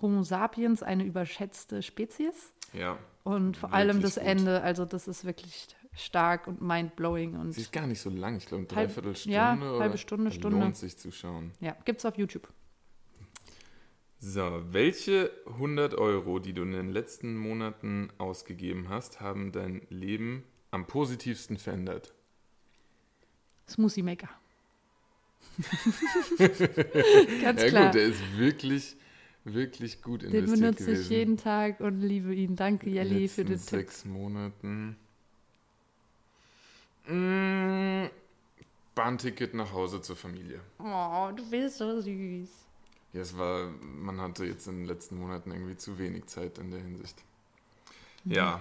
Homo 0.00 0.22
sapiens, 0.22 0.82
eine 0.82 1.04
überschätzte 1.04 1.82
Spezies. 1.82 2.52
Ja. 2.72 2.98
Und 3.22 3.56
vor 3.56 3.72
allem 3.72 4.00
das 4.00 4.14
gut. 4.14 4.24
Ende, 4.24 4.62
also 4.62 4.84
das 4.84 5.08
ist 5.08 5.24
wirklich 5.24 5.68
stark 5.92 6.46
und 6.46 6.62
mindblowing 6.62 7.36
und 7.36 7.52
Sie 7.52 7.62
ist 7.62 7.72
gar 7.72 7.86
nicht 7.86 8.00
so 8.00 8.10
lang, 8.10 8.36
ich 8.36 8.46
glaube, 8.46 8.60
eine 8.60 8.68
Dreiviertelstunde. 8.68 9.36
ja, 9.36 9.54
oder? 9.54 9.80
halbe 9.80 9.98
Stunde, 9.98 10.30
Stunde. 10.30 10.58
Lohnt 10.58 10.76
sich 10.76 10.96
zu 10.96 11.10
schauen. 11.10 11.52
ja, 11.60 11.76
gibt's 11.84 12.04
auf 12.04 12.16
YouTube. 12.16 12.48
So, 14.20 14.62
welche 14.72 15.32
100 15.46 15.94
Euro, 15.94 16.38
die 16.38 16.52
du 16.52 16.62
in 16.62 16.70
den 16.72 16.90
letzten 16.92 17.36
Monaten 17.36 18.10
ausgegeben 18.18 18.88
hast, 18.88 19.20
haben 19.20 19.50
dein 19.50 19.82
Leben 19.88 20.44
am 20.70 20.86
positivsten 20.86 21.56
verändert? 21.58 22.14
Smoothie 23.66 24.02
Maker. 24.02 24.28
Ganz 27.38 27.62
ja 27.62 27.66
klar. 27.66 27.84
gut, 27.86 27.94
der 27.94 28.04
ist 28.04 28.36
wirklich, 28.36 28.96
wirklich 29.44 30.02
gut 30.02 30.22
Den 30.30 30.44
investiert 30.44 30.46
benutze 30.46 30.76
gewesen. 30.76 30.94
ich 30.94 31.08
jeden 31.08 31.36
Tag 31.36 31.80
und 31.80 32.00
liebe 32.00 32.34
ihn. 32.34 32.56
Danke, 32.56 32.90
den 32.90 32.90
Jelly, 32.90 33.28
für 33.28 33.44
den 33.44 33.64
Tipp. 33.66 33.88
sechs 33.88 34.04
Monaten. 34.04 34.96
Mm, 37.08 38.08
Bahnticket 38.94 39.54
nach 39.54 39.72
Hause 39.72 40.02
zur 40.02 40.16
Familie. 40.16 40.60
Oh, 40.80 41.30
du 41.36 41.48
bist 41.48 41.78
so 41.78 42.00
süß. 42.00 42.69
Ja, 43.12 43.20
es 43.22 43.36
war, 43.36 43.70
man 43.82 44.20
hatte 44.20 44.44
jetzt 44.44 44.66
in 44.68 44.78
den 44.78 44.86
letzten 44.86 45.16
Monaten 45.18 45.50
irgendwie 45.50 45.76
zu 45.76 45.98
wenig 45.98 46.26
Zeit 46.26 46.58
in 46.58 46.70
der 46.70 46.80
Hinsicht. 46.80 47.24
Mhm. 48.24 48.32
Ja, 48.32 48.60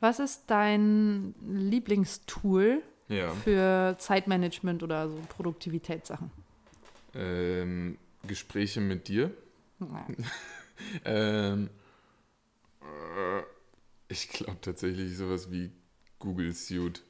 Was 0.00 0.18
ist 0.18 0.44
dein 0.48 1.34
Lieblingstool 1.42 2.82
ja. 3.08 3.34
für 3.34 3.96
Zeitmanagement 3.98 4.82
oder 4.82 5.08
so 5.08 5.16
Produktivitätssachen? 5.28 6.30
Ähm, 7.14 7.98
Gespräche 8.22 8.80
mit 8.80 9.08
dir. 9.08 9.32
Ähm, 11.06 11.70
äh, 12.82 13.42
ich 14.08 14.28
glaube 14.28 14.60
tatsächlich 14.60 15.16
sowas 15.16 15.50
wie 15.50 15.70
Google 16.18 16.52
Suite. 16.54 17.02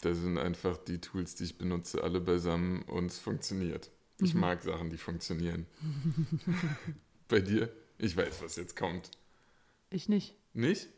Da 0.00 0.14
sind 0.14 0.36
einfach 0.36 0.76
die 0.78 1.00
Tools, 1.00 1.36
die 1.36 1.44
ich 1.44 1.58
benutze, 1.58 2.02
alle 2.02 2.20
beisammen 2.20 2.82
und 2.82 3.06
es 3.06 3.20
funktioniert. 3.20 3.90
Ich 4.20 4.34
Mhm. 4.34 4.40
mag 4.40 4.62
Sachen, 4.62 4.90
die 4.90 4.96
funktionieren. 4.98 5.66
Bei 7.28 7.40
dir? 7.40 7.72
Ich 7.98 8.16
weiß, 8.16 8.42
was 8.42 8.56
jetzt 8.56 8.76
kommt. 8.76 9.10
Ich 9.90 10.08
nicht. 10.08 10.34
Nicht? 10.54 10.88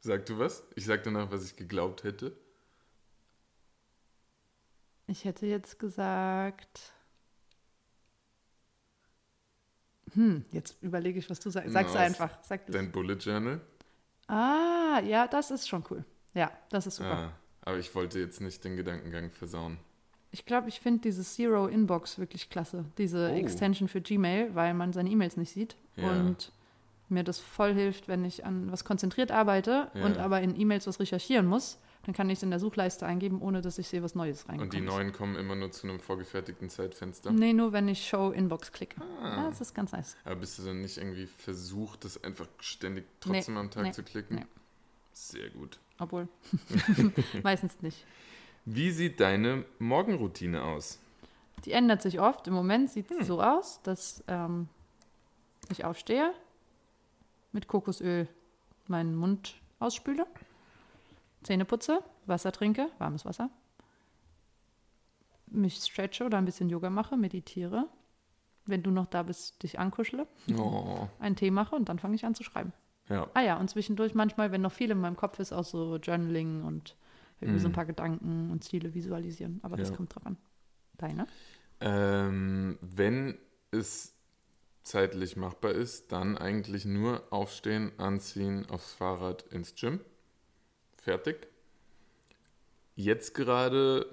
Sag 0.00 0.26
du 0.26 0.38
was? 0.38 0.64
Ich 0.74 0.84
sag 0.84 1.04
danach, 1.04 1.30
was 1.30 1.44
ich 1.44 1.56
geglaubt 1.56 2.02
hätte. 2.04 2.36
Ich 5.06 5.24
hätte 5.24 5.46
jetzt 5.46 5.78
gesagt. 5.78 6.92
Hm, 10.14 10.44
jetzt 10.50 10.76
überlege 10.82 11.18
ich, 11.18 11.30
was 11.30 11.40
du 11.40 11.50
sagst. 11.50 11.72
Sag's 11.72 11.90
was- 11.90 11.96
einfach. 11.96 12.42
Sag. 12.44 12.66
Dein 12.66 12.90
Bullet 12.92 13.14
Journal? 13.16 13.60
Ah, 14.26 15.00
ja, 15.04 15.26
das 15.26 15.50
ist 15.50 15.68
schon 15.68 15.84
cool. 15.90 16.04
Ja, 16.34 16.50
das 16.70 16.86
ist 16.86 16.96
super. 16.96 17.12
Ah, 17.16 17.32
aber 17.62 17.78
ich 17.78 17.94
wollte 17.94 18.18
jetzt 18.18 18.40
nicht 18.40 18.62
den 18.64 18.76
Gedankengang 18.76 19.30
versauen. 19.30 19.78
Ich 20.34 20.44
glaube, 20.46 20.68
ich 20.68 20.80
finde 20.80 21.00
diese 21.02 21.22
Zero 21.22 21.66
Inbox 21.66 22.18
wirklich 22.18 22.48
klasse. 22.50 22.84
Diese 22.98 23.30
Oh. 23.32 23.36
Extension 23.36 23.86
für 23.88 24.00
Gmail, 24.00 24.54
weil 24.54 24.72
man 24.74 24.92
seine 24.92 25.10
E-Mails 25.10 25.36
nicht 25.36 25.52
sieht. 25.52 25.76
Ja. 25.96 26.10
Und 26.10 26.50
mir 27.10 27.22
das 27.22 27.38
voll 27.38 27.74
hilft, 27.74 28.08
wenn 28.08 28.24
ich 28.24 28.44
an 28.46 28.72
was 28.72 28.84
konzentriert 28.84 29.30
arbeite 29.30 29.90
Ja. 29.94 30.04
und 30.06 30.16
aber 30.16 30.40
in 30.40 30.58
E-Mails 30.58 30.86
was 30.86 30.98
recherchieren 31.00 31.46
muss. 31.46 31.78
Dann 32.04 32.14
kann 32.14 32.28
ich 32.30 32.38
es 32.38 32.42
in 32.42 32.50
der 32.50 32.58
Suchleiste 32.58 33.06
eingeben, 33.06 33.40
ohne 33.42 33.60
dass 33.60 33.78
ich 33.78 33.86
sehe, 33.86 34.02
was 34.02 34.16
Neues 34.16 34.48
reinkommt. 34.48 34.74
Und 34.74 34.74
die 34.74 34.84
neuen 34.84 35.12
kommen 35.12 35.36
immer 35.36 35.54
nur 35.54 35.70
zu 35.70 35.86
einem 35.86 36.00
vorgefertigten 36.00 36.68
Zeitfenster. 36.68 37.30
Nee, 37.30 37.52
nur 37.52 37.72
wenn 37.72 37.86
ich 37.86 38.08
Show 38.08 38.30
Inbox 38.32 38.72
klicke. 38.72 39.00
Ah. 39.20 39.42
Ja, 39.42 39.48
das 39.50 39.60
ist 39.60 39.72
ganz 39.74 39.92
nice. 39.92 40.16
Aber 40.24 40.36
bist 40.36 40.58
du 40.58 40.64
dann 40.64 40.80
nicht 40.80 40.96
irgendwie 40.98 41.26
versucht, 41.26 42.04
das 42.04 42.24
einfach 42.24 42.48
ständig 42.58 43.04
trotzdem 43.20 43.56
am 43.56 43.70
Tag 43.70 43.84
nee, 43.84 43.92
zu 43.92 44.02
klicken? 44.02 44.36
nee. 44.36 44.46
Sehr 45.12 45.50
gut. 45.50 45.78
Obwohl, 45.98 46.26
meistens 47.44 47.80
nicht. 47.82 48.04
Wie 48.64 48.90
sieht 48.90 49.20
deine 49.20 49.64
Morgenroutine 49.78 50.62
aus? 50.62 50.98
Die 51.64 51.72
ändert 51.72 52.02
sich 52.02 52.20
oft. 52.20 52.46
Im 52.48 52.54
Moment 52.54 52.90
sieht 52.90 53.10
Hm. 53.10 53.18
es 53.20 53.26
so 53.26 53.42
aus, 53.42 53.80
dass 53.82 54.22
ähm, 54.28 54.68
ich 55.70 55.84
aufstehe, 55.84 56.32
mit 57.52 57.68
Kokosöl 57.68 58.28
meinen 58.88 59.14
Mund 59.14 59.54
ausspüle, 59.78 60.26
Zähne 61.42 61.64
putze, 61.64 62.02
Wasser 62.26 62.52
trinke, 62.52 62.88
warmes 62.98 63.24
Wasser, 63.24 63.50
mich 65.46 65.76
stretche 65.76 66.24
oder 66.24 66.38
ein 66.38 66.44
bisschen 66.44 66.70
Yoga 66.70 66.88
mache, 66.90 67.16
meditiere. 67.16 67.88
Wenn 68.64 68.82
du 68.84 68.90
noch 68.92 69.06
da 69.06 69.24
bist, 69.24 69.62
dich 69.64 69.78
ankuschle, 69.80 70.26
Oh, 70.56 71.08
einen 71.18 71.34
Tee 71.34 71.50
mache 71.50 71.74
und 71.74 71.88
dann 71.88 71.98
fange 71.98 72.14
ich 72.14 72.24
an 72.24 72.34
zu 72.36 72.44
schreiben. 72.44 72.72
ja. 73.08 73.28
Ah 73.34 73.40
ja, 73.40 73.56
und 73.58 73.68
zwischendurch 73.68 74.14
manchmal, 74.14 74.52
wenn 74.52 74.62
noch 74.62 74.70
viel 74.72 74.90
in 74.92 75.00
meinem 75.00 75.16
Kopf 75.16 75.40
ist, 75.40 75.52
auch 75.52 75.64
so 75.64 75.96
Journaling 75.96 76.62
und 76.62 76.96
irgendwie 77.42 77.60
so 77.60 77.68
ein 77.68 77.72
Mhm. 77.72 77.74
paar 77.74 77.86
Gedanken 77.86 78.50
und 78.50 78.64
Ziele 78.64 78.94
visualisieren. 78.94 79.60
Aber 79.62 79.76
das 79.76 79.92
Ja. 79.92 79.92
kommt 79.92 80.14
drauf 80.14 80.26
an. 80.26 80.36
Deine? 80.98 81.28
Ähm, 81.80 82.78
wenn 82.80 83.38
es 83.70 84.14
zeitlich 84.84 85.36
machbar 85.36 85.72
ist, 85.72 86.12
dann 86.12 86.38
eigentlich 86.38 86.84
nur 86.86 87.24
aufstehen, 87.32 87.92
anziehen, 87.98 88.66
aufs 88.70 88.94
Fahrrad 88.94 89.44
ins 89.52 89.74
Gym. 89.76 90.00
Fertig. 90.98 91.48
Jetzt 92.96 93.34
gerade 93.34 94.06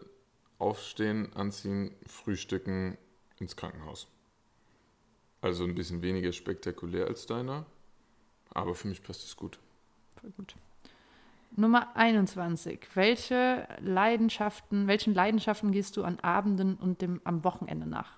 aufstehen, 0.58 1.32
anziehen, 1.34 1.92
frühstücken, 2.08 2.98
ins 3.40 3.56
Krankenhaus. 3.56 4.08
Also 5.42 5.66
ein 5.66 5.76
bisschen 5.76 6.02
weniger 6.02 6.32
spektakulär 6.32 7.08
als 7.08 7.26
deiner, 7.26 7.66
aber 8.52 8.76
für 8.76 8.88
mich 8.90 9.04
passt 9.04 9.24
es 9.26 9.36
gut. 9.38 9.60
Voll 10.22 10.32
gut. 10.32 10.56
Nummer 11.56 11.96
21. 11.96 12.80
Welche 12.94 13.68
Leidenschaften, 13.80 14.88
welchen 14.88 15.14
Leidenschaften 15.14 15.72
gehst 15.72 15.98
du 15.98 16.04
an 16.04 16.20
Abenden 16.20 16.76
und 16.76 17.02
dem, 17.02 17.22
am 17.24 17.44
Wochenende 17.44 17.88
nach? 17.88 18.18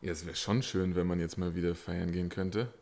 Ja, 0.00 0.12
es 0.12 0.24
wäre 0.26 0.36
schon 0.36 0.62
schön, 0.62 0.94
wenn 0.94 1.06
man 1.06 1.20
jetzt 1.20 1.38
mal 1.38 1.54
wieder 1.54 1.74
feiern 1.74 2.12
gehen 2.12 2.28
könnte. 2.28 2.72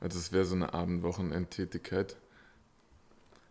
Also 0.00 0.18
es 0.18 0.32
wäre 0.32 0.44
so 0.44 0.54
eine 0.54 0.74
Abend-Wochenendtätigkeit. 0.74 2.16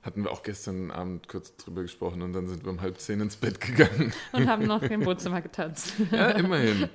Hatten 0.02 0.24
wir 0.24 0.32
auch 0.32 0.44
gestern 0.44 0.92
Abend 0.92 1.30
kurz 1.30 1.56
drüber 1.56 1.82
gesprochen 1.82 2.22
und 2.22 2.34
dann 2.34 2.48
sind 2.48 2.64
wir 2.66 2.72
um 2.72 2.82
halb 2.82 3.00
zehn 3.00 3.22
ins 3.22 3.38
Bett 3.38 3.62
gegangen. 3.62 4.14
Und 4.34 4.48
haben 4.50 4.66
noch 4.66 4.82
im 4.82 5.06
Wohnzimmer 5.06 5.42
getanzt. 5.42 5.94
Ja, 6.12 6.32
immerhin. 6.32 6.90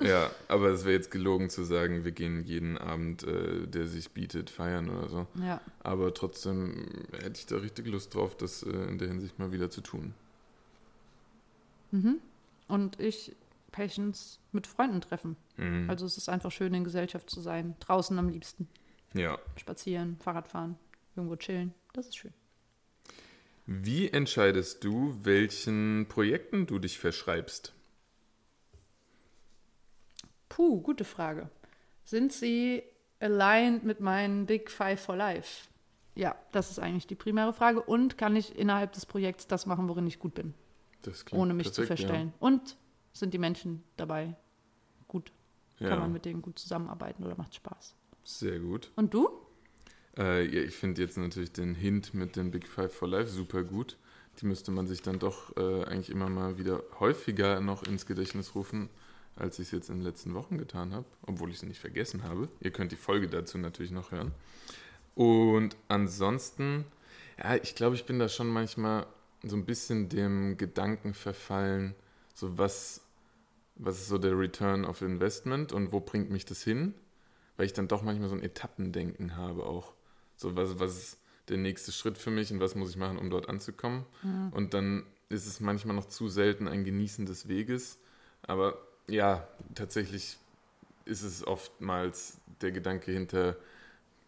Ja, 0.00 0.30
aber 0.48 0.68
es 0.68 0.84
wäre 0.84 0.94
jetzt 0.94 1.10
gelogen 1.10 1.50
zu 1.50 1.64
sagen, 1.64 2.04
wir 2.04 2.12
gehen 2.12 2.44
jeden 2.44 2.78
Abend, 2.78 3.22
äh, 3.24 3.66
der 3.66 3.86
sich 3.86 4.10
bietet, 4.10 4.50
feiern 4.50 4.90
oder 4.90 5.08
so. 5.08 5.26
Ja. 5.42 5.60
Aber 5.80 6.12
trotzdem 6.14 7.06
hätte 7.12 7.38
ich 7.38 7.46
da 7.46 7.56
richtig 7.56 7.86
Lust 7.86 8.14
drauf, 8.14 8.36
das 8.36 8.62
äh, 8.62 8.70
in 8.70 8.98
der 8.98 9.08
Hinsicht 9.08 9.38
mal 9.38 9.52
wieder 9.52 9.70
zu 9.70 9.80
tun. 9.80 10.14
Mhm. 11.92 12.20
Und 12.68 13.00
ich 13.00 13.34
Patience 13.72 14.38
mit 14.52 14.66
Freunden 14.66 15.00
treffen. 15.00 15.36
Mhm. 15.56 15.88
Also 15.88 16.06
es 16.06 16.16
ist 16.16 16.28
einfach 16.28 16.50
schön, 16.50 16.72
in 16.74 16.84
Gesellschaft 16.84 17.28
zu 17.28 17.40
sein. 17.40 17.74
Draußen 17.80 18.18
am 18.18 18.28
liebsten. 18.28 18.68
ja. 19.14 19.38
Spazieren, 19.56 20.16
Fahrrad 20.18 20.48
fahren, 20.48 20.76
irgendwo 21.14 21.36
chillen. 21.36 21.74
Das 21.92 22.06
ist 22.06 22.16
schön. 22.16 22.32
Wie 23.66 24.08
entscheidest 24.08 24.84
du, 24.84 25.16
welchen 25.22 26.06
Projekten 26.08 26.66
du 26.66 26.78
dich 26.78 26.98
verschreibst? 26.98 27.74
Puh, 30.56 30.80
gute 30.80 31.04
Frage. 31.04 31.50
Sind 32.02 32.32
sie 32.32 32.82
aligned 33.20 33.84
mit 33.84 34.00
meinen 34.00 34.46
Big 34.46 34.70
Five 34.70 34.98
for 34.98 35.14
Life? 35.14 35.68
Ja, 36.14 36.34
das 36.50 36.70
ist 36.70 36.78
eigentlich 36.78 37.06
die 37.06 37.14
primäre 37.14 37.52
Frage. 37.52 37.82
Und 37.82 38.16
kann 38.16 38.34
ich 38.36 38.58
innerhalb 38.58 38.92
des 38.92 39.04
Projekts 39.04 39.46
das 39.46 39.66
machen, 39.66 39.86
worin 39.86 40.06
ich 40.06 40.18
gut 40.18 40.32
bin, 40.32 40.54
Das 41.02 41.26
klingt 41.26 41.42
ohne 41.42 41.52
mich 41.52 41.74
zu 41.74 41.82
perfekt, 41.82 42.00
ja. 42.00 42.06
verstellen? 42.06 42.32
Und 42.38 42.78
sind 43.12 43.34
die 43.34 43.38
Menschen 43.38 43.82
dabei 43.98 44.34
gut? 45.08 45.30
Kann 45.84 45.88
Ja, 45.90 45.96
man 45.98 46.10
mit 46.10 46.24
denen 46.24 46.40
gut 46.40 46.58
zusammenarbeiten 46.58 47.22
oder 47.22 47.36
macht 47.36 47.54
Spaß? 47.54 47.94
sehr 48.24 48.58
gut. 48.58 48.90
Und 48.96 49.12
du? 49.12 49.28
Äh, 50.16 50.46
ja, 50.46 50.62
ich 50.62 50.74
finde 50.74 51.02
jetzt 51.02 51.18
natürlich 51.18 51.52
den 51.52 51.74
Hint 51.74 52.14
mit 52.14 52.36
den 52.36 52.50
Big 52.50 52.66
Five 52.66 52.94
for 52.94 53.08
Life 53.08 53.28
super 53.30 53.62
gut. 53.62 53.98
Die 54.40 54.46
müsste 54.46 54.70
man 54.70 54.86
sich 54.86 55.02
dann 55.02 55.18
doch 55.18 55.54
äh, 55.56 55.84
eigentlich 55.84 56.10
immer 56.10 56.28
mal 56.30 56.58
wieder 56.58 56.82
häufiger 56.98 57.60
noch 57.60 57.82
ins 57.82 58.06
Gedächtnis 58.06 58.54
rufen, 58.54 58.88
als 59.36 59.58
ich 59.58 59.66
es 59.66 59.72
jetzt 59.72 59.90
in 59.90 59.96
den 59.96 60.04
letzten 60.04 60.34
Wochen 60.34 60.58
getan 60.58 60.92
habe, 60.92 61.06
obwohl 61.22 61.50
ich 61.50 61.58
sie 61.58 61.66
nicht 61.66 61.80
vergessen 61.80 62.24
habe. 62.24 62.48
Ihr 62.60 62.70
könnt 62.70 62.92
die 62.92 62.96
Folge 62.96 63.28
dazu 63.28 63.58
natürlich 63.58 63.92
noch 63.92 64.10
hören. 64.10 64.32
Und 65.14 65.76
ansonsten, 65.88 66.84
ja, 67.38 67.56
ich 67.56 67.74
glaube, 67.74 67.96
ich 67.96 68.06
bin 68.06 68.18
da 68.18 68.28
schon 68.28 68.48
manchmal 68.48 69.06
so 69.42 69.56
ein 69.56 69.64
bisschen 69.64 70.08
dem 70.08 70.56
Gedanken 70.56 71.14
verfallen, 71.14 71.94
so 72.34 72.58
was, 72.58 73.02
was 73.76 73.98
ist 73.98 74.08
so 74.08 74.18
der 74.18 74.38
Return 74.38 74.84
of 74.84 75.02
Investment 75.02 75.72
und 75.72 75.92
wo 75.92 76.00
bringt 76.00 76.30
mich 76.30 76.44
das 76.44 76.62
hin? 76.62 76.94
Weil 77.56 77.66
ich 77.66 77.72
dann 77.72 77.88
doch 77.88 78.02
manchmal 78.02 78.28
so 78.28 78.34
ein 78.34 78.42
Etappendenken 78.42 79.36
habe 79.36 79.64
auch. 79.64 79.94
So, 80.36 80.56
was, 80.56 80.78
was 80.78 80.96
ist 80.96 81.18
der 81.48 81.56
nächste 81.56 81.92
Schritt 81.92 82.18
für 82.18 82.30
mich 82.30 82.52
und 82.52 82.60
was 82.60 82.74
muss 82.74 82.90
ich 82.90 82.96
machen, 82.96 83.16
um 83.18 83.30
dort 83.30 83.48
anzukommen? 83.48 84.04
Und 84.50 84.74
dann 84.74 85.04
ist 85.28 85.46
es 85.46 85.60
manchmal 85.60 85.96
noch 85.96 86.06
zu 86.06 86.28
selten 86.28 86.68
ein 86.68 86.84
Genießen 86.84 87.24
des 87.24 87.48
Weges. 87.48 87.98
Aber 88.42 88.76
ja, 89.08 89.46
tatsächlich 89.74 90.36
ist 91.06 91.22
es 91.22 91.46
oftmals 91.46 92.38
der 92.62 92.72
Gedanke 92.72 93.12
hinter 93.12 93.56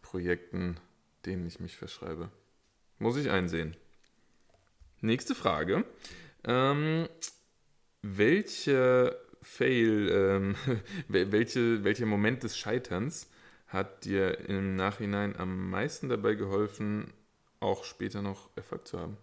Projekten, 0.02 0.78
denen 1.26 1.46
ich 1.46 1.60
mich 1.60 1.76
verschreibe. 1.76 2.30
Muss 2.98 3.16
ich 3.16 3.30
einsehen. 3.30 3.76
Nächste 5.00 5.34
Frage. 5.34 5.84
Ähm, 6.44 7.08
welcher 8.02 9.16
Fail, 9.42 10.08
ähm, 10.10 10.56
wel- 11.08 11.32
welche, 11.32 11.84
welcher 11.84 12.06
Moment 12.06 12.42
des 12.42 12.56
Scheiterns 12.58 13.28
hat 13.68 14.04
dir 14.04 14.48
im 14.48 14.76
Nachhinein 14.76 15.36
am 15.36 15.70
meisten 15.70 16.08
dabei 16.08 16.34
geholfen, 16.34 17.12
auch 17.60 17.84
später 17.84 18.22
noch 18.22 18.50
Erfolg 18.56 18.86
zu 18.88 18.98
haben? 19.00 19.16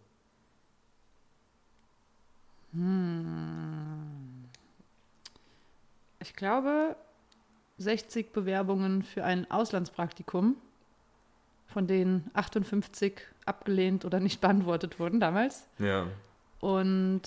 Ich 6.25 6.33
glaube, 6.35 6.95
60 7.77 8.31
Bewerbungen 8.33 9.03
für 9.03 9.23
ein 9.23 9.49
Auslandspraktikum, 9.51 10.55
von 11.67 11.85
denen 11.85 12.31
58 12.33 13.21
abgelehnt 13.45 14.05
oder 14.05 14.19
nicht 14.19 14.41
beantwortet 14.41 14.99
wurden 14.99 15.19
damals. 15.19 15.67
Ja. 15.77 16.07
Und 16.61 17.21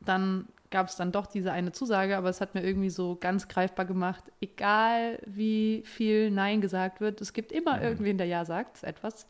dann 0.00 0.46
gab 0.70 0.86
es 0.88 0.94
dann 0.96 1.10
doch 1.10 1.26
diese 1.26 1.50
eine 1.50 1.72
Zusage, 1.72 2.16
aber 2.16 2.28
es 2.28 2.40
hat 2.40 2.54
mir 2.54 2.62
irgendwie 2.64 2.90
so 2.90 3.16
ganz 3.20 3.48
greifbar 3.48 3.84
gemacht, 3.84 4.22
egal 4.40 5.18
wie 5.26 5.82
viel 5.84 6.30
Nein 6.30 6.60
gesagt 6.60 7.00
wird, 7.00 7.20
es 7.20 7.32
gibt 7.32 7.50
immer 7.50 7.78
Mhm. 7.78 7.82
irgendwen, 7.82 8.18
der 8.18 8.28
Ja 8.28 8.44
sagt, 8.44 8.84
etwas. 8.84 9.26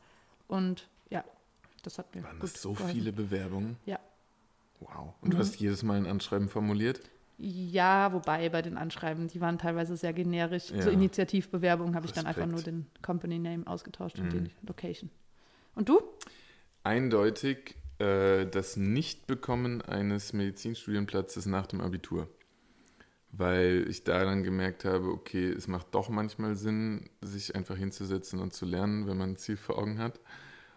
Und 0.46 0.88
ja, 1.08 1.24
das 1.82 1.96
hat 1.96 2.14
mir 2.14 2.22
Waren 2.22 2.38
gut 2.38 2.52
das 2.52 2.60
so 2.60 2.72
geholfen. 2.74 2.94
viele 2.94 3.12
Bewerbungen? 3.12 3.76
Ja. 3.86 3.98
Wow. 4.80 5.14
Und 5.22 5.30
du 5.32 5.36
Mhm. 5.38 5.40
hast 5.40 5.56
jedes 5.56 5.82
Mal 5.82 5.96
ein 5.96 6.06
Anschreiben 6.06 6.50
formuliert? 6.50 7.00
Ja, 7.36 8.12
wobei 8.12 8.48
bei 8.48 8.62
den 8.62 8.76
Anschreiben, 8.76 9.26
die 9.28 9.40
waren 9.40 9.58
teilweise 9.58 9.96
sehr 9.96 10.12
generisch. 10.12 10.70
Ja. 10.70 10.82
So 10.82 10.90
Initiativbewerbungen 10.90 11.94
habe 11.96 12.06
ich 12.06 12.12
dann 12.12 12.26
einfach 12.26 12.46
nur 12.46 12.62
den 12.62 12.86
Company 13.02 13.38
Name 13.38 13.66
ausgetauscht 13.66 14.18
und 14.18 14.26
Mhm. 14.32 14.44
die 14.44 14.50
Location. 14.66 15.10
Und 15.74 15.88
du? 15.88 16.00
Eindeutig 16.84 17.74
äh, 17.98 18.46
das 18.46 18.76
Nichtbekommen 18.76 19.82
eines 19.82 20.32
Medizinstudienplatzes 20.32 21.46
nach 21.46 21.66
dem 21.66 21.80
Abitur. 21.80 22.28
Weil 23.32 23.86
ich 23.88 24.04
da 24.04 24.24
dann 24.24 24.44
gemerkt 24.44 24.84
habe, 24.84 25.08
okay, 25.08 25.50
es 25.50 25.66
macht 25.66 25.92
doch 25.92 26.08
manchmal 26.08 26.54
Sinn, 26.54 27.10
sich 27.20 27.56
einfach 27.56 27.76
hinzusetzen 27.76 28.38
und 28.38 28.52
zu 28.52 28.64
lernen, 28.64 29.08
wenn 29.08 29.16
man 29.16 29.30
ein 29.30 29.36
Ziel 29.36 29.56
vor 29.56 29.76
Augen 29.76 29.98
hat. 29.98 30.20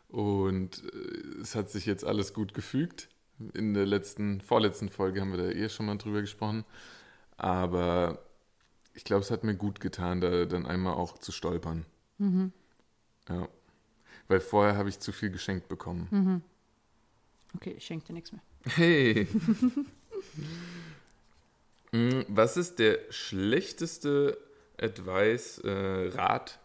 Und 0.08 0.84
äh, 0.92 1.42
es 1.42 1.54
hat 1.54 1.70
sich 1.70 1.86
jetzt 1.86 2.04
alles 2.04 2.34
gut 2.34 2.56
gefügt. 2.56 3.10
In 3.54 3.74
der 3.74 3.86
letzten, 3.86 4.42
vorletzten 4.42 4.90
Folge 4.90 5.22
haben 5.22 5.32
wir 5.32 5.38
da 5.38 5.50
eh 5.50 5.70
schon 5.70 5.86
mal 5.86 5.98
drüber 5.98 6.22
gesprochen. 6.22 6.66
Aber 7.38 8.20
ich 8.94 9.04
glaube, 9.04 9.22
es 9.22 9.32
hat 9.32 9.44
mir 9.44 9.56
gut 9.56 9.80
getan, 9.80 10.22
da 10.22 10.46
dann 10.46 10.66
einmal 10.66 10.94
auch 10.94 11.18
zu 11.18 11.32
stolpern. 11.32 11.86
Mhm. 12.18 12.52
Ja. 13.30 13.48
Weil 14.28 14.40
vorher 14.40 14.76
habe 14.76 14.90
ich 14.90 15.00
zu 15.00 15.12
viel 15.12 15.30
geschenkt 15.30 15.68
bekommen. 15.68 16.08
Mhm. 16.10 16.42
Okay, 17.56 17.76
ich 17.78 17.86
schenke 17.86 18.08
dir 18.08 18.14
nichts 18.14 18.32
mehr. 18.32 18.42
Hey! 18.66 19.28
Mm, 21.92 22.22
Was 22.28 22.58
ist 22.58 22.80
der 22.80 23.00
schlechteste 23.10 24.38
Advice, 24.80 25.60
äh, 25.60 26.10
Rat, 26.14 26.60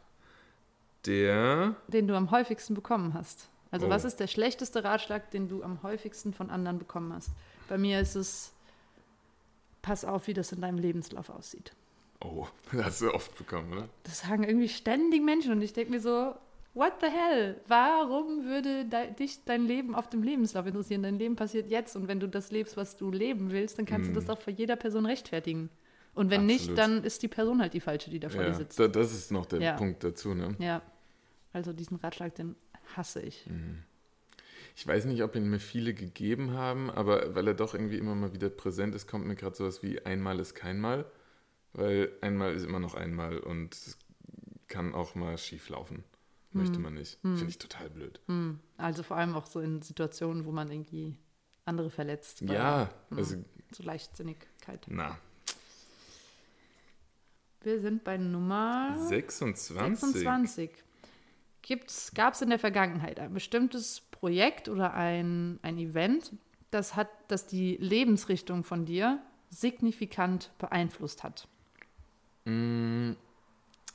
der. 1.06 1.76
Den 1.88 2.08
du 2.08 2.16
am 2.16 2.30
häufigsten 2.30 2.74
bekommen 2.74 3.14
hast. 3.14 3.48
Also 3.72 3.86
Oh. 3.86 3.90
was 3.90 4.04
ist 4.04 4.20
der 4.20 4.28
schlechteste 4.28 4.84
Ratschlag, 4.84 5.30
den 5.32 5.48
du 5.48 5.62
am 5.64 5.82
häufigsten 5.82 6.32
von 6.32 6.48
anderen 6.50 6.78
bekommen 6.78 7.12
hast? 7.12 7.30
Bei 7.68 7.78
mir 7.78 7.98
ist 8.00 8.14
es, 8.14 8.52
pass 9.82 10.04
auf, 10.04 10.26
wie 10.28 10.34
das 10.34 10.52
in 10.52 10.60
deinem 10.60 10.78
Lebenslauf 10.78 11.28
aussieht. 11.30 11.72
Oh, 12.20 12.46
das 12.72 12.84
hast 12.84 13.00
du 13.02 13.12
oft 13.14 13.36
bekommen, 13.36 13.72
oder? 13.72 13.88
Das 14.04 14.20
sagen 14.20 14.44
irgendwie 14.44 14.68
ständig 14.68 15.22
Menschen 15.22 15.52
und 15.52 15.62
ich 15.62 15.72
denke 15.72 15.90
mir 15.90 16.00
so, 16.00 16.34
what 16.74 16.92
the 17.00 17.06
hell? 17.08 17.60
Warum 17.66 18.44
würde 18.44 18.84
de 18.84 19.12
dich 19.14 19.44
dein 19.44 19.66
Leben 19.66 19.94
auf 19.94 20.08
dem 20.08 20.22
Lebenslauf 20.22 20.66
interessieren? 20.66 21.02
Dein 21.02 21.18
Leben 21.18 21.36
passiert 21.36 21.68
jetzt 21.68 21.96
und 21.96 22.08
wenn 22.08 22.20
du 22.20 22.28
das 22.28 22.50
lebst, 22.50 22.76
was 22.76 22.96
du 22.96 23.10
leben 23.10 23.50
willst, 23.50 23.78
dann 23.78 23.86
kannst 23.86 24.10
Mm. 24.10 24.14
du 24.14 24.20
das 24.20 24.26
doch 24.26 24.38
vor 24.38 24.52
jeder 24.52 24.76
Person 24.76 25.06
rechtfertigen. 25.06 25.68
Und 26.14 26.30
wenn 26.30 26.44
nicht, 26.44 26.60
Absolut. 26.68 26.78
dann 26.78 27.04
ist 27.04 27.22
die 27.22 27.28
Person 27.28 27.60
halt 27.62 27.72
die 27.72 27.80
falsche, 27.80 28.10
die 28.10 28.20
da 28.20 28.28
vor 28.28 28.42
dir 28.42 28.48
Ja, 28.48 28.54
sitzt. 28.54 28.78
da, 28.78 28.86
das 28.86 29.12
ist 29.14 29.32
noch 29.32 29.46
der 29.46 29.60
Ja. 29.62 29.76
Punkt 29.76 30.04
dazu, 30.04 30.34
ne? 30.34 30.54
Ja, 30.58 30.82
also 31.54 31.72
diesen 31.72 31.96
Ratschlag, 31.96 32.34
den 32.34 32.54
hasse 32.96 33.20
ich. 33.20 33.46
Mhm. 33.46 33.82
Ich 34.74 34.86
weiß 34.86 35.04
nicht, 35.04 35.22
ob 35.22 35.36
ihn 35.36 35.50
mir 35.50 35.58
viele 35.60 35.92
gegeben 35.92 36.52
haben, 36.52 36.90
aber 36.90 37.34
weil 37.34 37.46
er 37.46 37.54
doch 37.54 37.74
irgendwie 37.74 37.98
immer 37.98 38.14
mal 38.14 38.32
wieder 38.32 38.48
präsent 38.48 38.94
ist, 38.94 39.06
kommt 39.06 39.26
mir 39.26 39.34
gerade 39.36 39.54
sowas 39.54 39.82
wie 39.82 40.00
einmal 40.06 40.40
ist 40.40 40.54
kein 40.54 40.80
Mal. 40.80 41.04
Weil 41.74 42.10
einmal 42.20 42.54
ist 42.54 42.64
immer 42.64 42.80
noch 42.80 42.94
einmal 42.94 43.38
und 43.38 43.74
es 43.74 43.96
kann 44.68 44.94
auch 44.94 45.14
mal 45.14 45.36
schief 45.38 45.68
laufen. 45.70 46.04
Möchte 46.52 46.76
Hm. 46.76 46.82
man 46.82 46.94
nicht. 46.94 47.18
Finde 47.22 47.46
ich 47.48 47.56
total 47.58 47.88
blöd. 47.88 48.20
Hm. 48.28 48.60
Also 48.76 49.02
vor 49.02 49.16
allem 49.16 49.34
auch 49.34 49.46
so 49.46 49.60
in 49.60 49.80
Situationen, 49.80 50.44
wo 50.44 50.52
man 50.52 50.70
irgendwie 50.70 51.16
andere 51.64 51.88
verletzt. 51.88 52.46
weil 52.46 52.54
Ja, 52.56 52.90
hm. 53.08 53.18
also, 53.18 53.36
So 53.72 53.82
Leichtsinnigkeit. 53.84 54.84
na, 54.88 55.18
Wir 57.62 57.80
sind 57.80 58.04
bei 58.04 58.16
Nummer 58.18 58.96
26. 59.08 59.76
26. 59.76 60.70
Gab 62.14 62.34
es 62.34 62.42
in 62.42 62.50
der 62.50 62.58
Vergangenheit 62.58 63.20
ein 63.20 63.32
bestimmtes 63.32 64.00
Projekt 64.10 64.68
oder 64.68 64.94
ein, 64.94 65.58
ein 65.62 65.78
Event, 65.78 66.32
das, 66.70 66.96
hat, 66.96 67.08
das 67.28 67.46
die 67.46 67.76
Lebensrichtung 67.76 68.64
von 68.64 68.84
dir 68.84 69.20
signifikant 69.50 70.50
beeinflusst 70.58 71.22
hat? 71.22 71.46
Mm, 72.44 73.12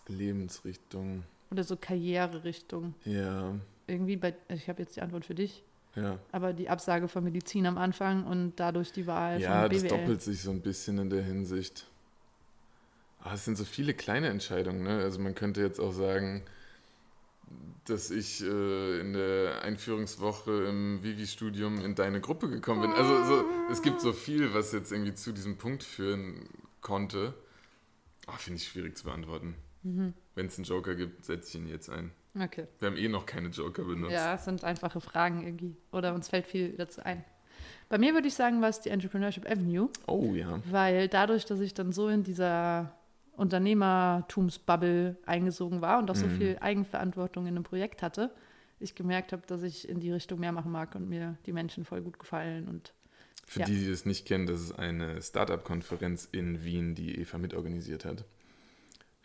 Lebensrichtung. 0.07 1.23
Oder 1.51 1.63
so 1.63 1.75
Karriererichtung? 1.75 2.93
Ja, 3.03 3.55
Irgendwie 3.87 4.15
bei, 4.17 4.35
ich 4.49 4.69
habe 4.69 4.81
jetzt 4.83 4.95
die 4.95 5.01
Antwort 5.01 5.25
für 5.25 5.35
dich, 5.35 5.63
ja. 5.95 6.19
aber 6.31 6.53
die 6.53 6.69
Absage 6.69 7.07
von 7.07 7.23
Medizin 7.23 7.65
am 7.65 7.77
Anfang 7.77 8.25
und 8.25 8.55
dadurch 8.57 8.91
die 8.91 9.07
Wahl 9.07 9.41
Ja, 9.41 9.61
von 9.63 9.71
das 9.71 9.83
BWL. 9.83 9.89
doppelt 9.97 10.21
sich 10.21 10.41
so 10.41 10.51
ein 10.51 10.61
bisschen 10.61 10.97
in 10.99 11.09
der 11.09 11.23
Hinsicht. 11.23 11.87
Ah, 13.23 13.33
es 13.33 13.45
sind 13.45 13.57
so 13.57 13.65
viele 13.65 13.93
kleine 13.93 14.27
Entscheidungen, 14.29 14.83
ne? 14.83 14.99
Also 14.99 15.19
man 15.19 15.35
könnte 15.35 15.61
jetzt 15.61 15.79
auch 15.79 15.91
sagen, 15.91 16.43
dass 17.85 18.11
ich 18.11 18.43
äh, 18.43 18.99
in 18.99 19.13
der 19.13 19.61
Einführungswoche 19.63 20.65
im 20.65 21.01
Vivi-Studium 21.03 21.83
in 21.85 21.95
deine 21.95 22.19
Gruppe 22.19 22.49
gekommen 22.49 22.81
bin. 22.81 22.91
Also 22.91 23.23
so, 23.23 23.45
es 23.71 23.81
gibt 23.81 24.01
so 24.01 24.11
viel, 24.13 24.53
was 24.53 24.71
jetzt 24.73 24.91
irgendwie 24.91 25.13
zu 25.13 25.31
diesem 25.31 25.57
Punkt 25.57 25.83
führen 25.83 26.49
konnte. 26.81 27.33
Ah, 28.25 28.33
Finde 28.37 28.57
ich 28.59 28.67
schwierig 28.67 28.97
zu 28.97 29.05
beantworten. 29.05 29.55
Mhm. 29.83 30.13
Wenn 30.35 30.47
es 30.47 30.57
einen 30.57 30.65
Joker 30.65 30.95
gibt, 30.95 31.23
setze 31.25 31.49
ich 31.57 31.63
ihn 31.63 31.69
jetzt 31.69 31.89
ein. 31.89 32.11
Okay. 32.37 32.67
Wir 32.79 32.89
haben 32.89 32.97
eh 32.97 33.07
noch 33.07 33.25
keine 33.25 33.49
Joker 33.49 33.83
benutzt. 33.83 34.11
Ja, 34.13 34.35
es 34.35 34.45
sind 34.45 34.63
einfache 34.63 34.99
Fragen 34.99 35.43
irgendwie. 35.45 35.75
Oder 35.91 36.13
uns 36.13 36.27
fällt 36.27 36.45
viel 36.45 36.73
dazu 36.73 37.01
ein. 37.03 37.23
Bei 37.89 37.97
mir 37.97 38.13
würde 38.13 38.27
ich 38.27 38.33
sagen, 38.33 38.61
war 38.61 38.67
es 38.69 38.81
die 38.81 38.89
Entrepreneurship 38.89 39.49
Avenue, 39.49 39.89
Oh 40.07 40.33
ja. 40.33 40.59
weil 40.69 41.07
dadurch, 41.07 41.45
dass 41.45 41.61
ich 41.61 41.73
dann 41.73 41.93
so 41.93 42.09
in 42.09 42.23
dieser 42.23 42.96
Unternehmertumsbubble 43.37 45.15
eingesogen 45.25 45.81
war 45.81 45.99
und 45.99 46.11
auch 46.11 46.15
so 46.15 46.25
Mhm. 46.27 46.37
viel 46.37 46.57
Eigenverantwortung 46.59 47.45
in 47.45 47.55
einem 47.55 47.63
Projekt 47.63 48.01
hatte, 48.01 48.31
ich 48.79 48.93
gemerkt 48.95 49.31
habe, 49.31 49.43
dass 49.47 49.63
ich 49.63 49.87
in 49.87 49.99
die 49.99 50.11
Richtung 50.11 50.39
mehr 50.39 50.51
machen 50.51 50.71
mag 50.71 50.93
und 50.95 51.07
mir 51.09 51.37
die 51.45 51.53
Menschen 51.53 51.85
voll 51.85 52.01
gut 52.01 52.19
gefallen. 52.19 52.67
Und 52.67 52.93
Für 53.45 53.61
Ja. 53.61 53.65
die, 53.65 53.79
die 53.85 53.89
es 53.91 54.05
nicht 54.05 54.27
kennen, 54.27 54.45
das 54.45 54.59
ist 54.61 54.73
eine 54.73 55.21
Startup-Konferenz 55.21 56.27
in 56.31 56.63
Wien, 56.65 56.95
die 56.95 57.17
Eva 57.19 57.37
mitorganisiert 57.37 58.03
hat. 58.03 58.25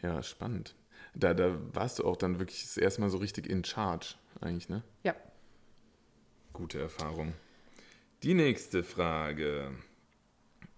Ja, 0.01 0.23
spannend. 0.23 0.75
Da, 1.15 1.35
da 1.35 1.59
warst 1.75 1.99
du 1.99 2.05
auch 2.05 2.17
dann 2.17 2.39
wirklich 2.39 2.63
das 2.63 2.77
erste 2.77 3.01
Mal 3.01 3.11
so 3.11 3.19
richtig 3.19 3.47
in 3.49 3.65
charge, 3.65 4.15
eigentlich, 4.41 4.69
ne? 4.69 4.83
Ja. 5.03 5.15
Gute 6.53 6.81
Erfahrung. 6.81 7.33
Die 8.23 8.35
nächste 8.35 8.85
Frage. 8.85 9.73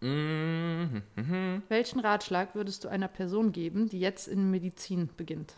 Mhm. 0.04 1.62
welchen 1.68 2.00
Ratschlag 2.00 2.54
würdest 2.54 2.84
du 2.84 2.88
einer 2.88 3.08
Person 3.08 3.52
geben, 3.52 3.88
die 3.88 4.00
jetzt 4.00 4.28
in 4.28 4.50
Medizin 4.50 5.08
beginnt? 5.16 5.54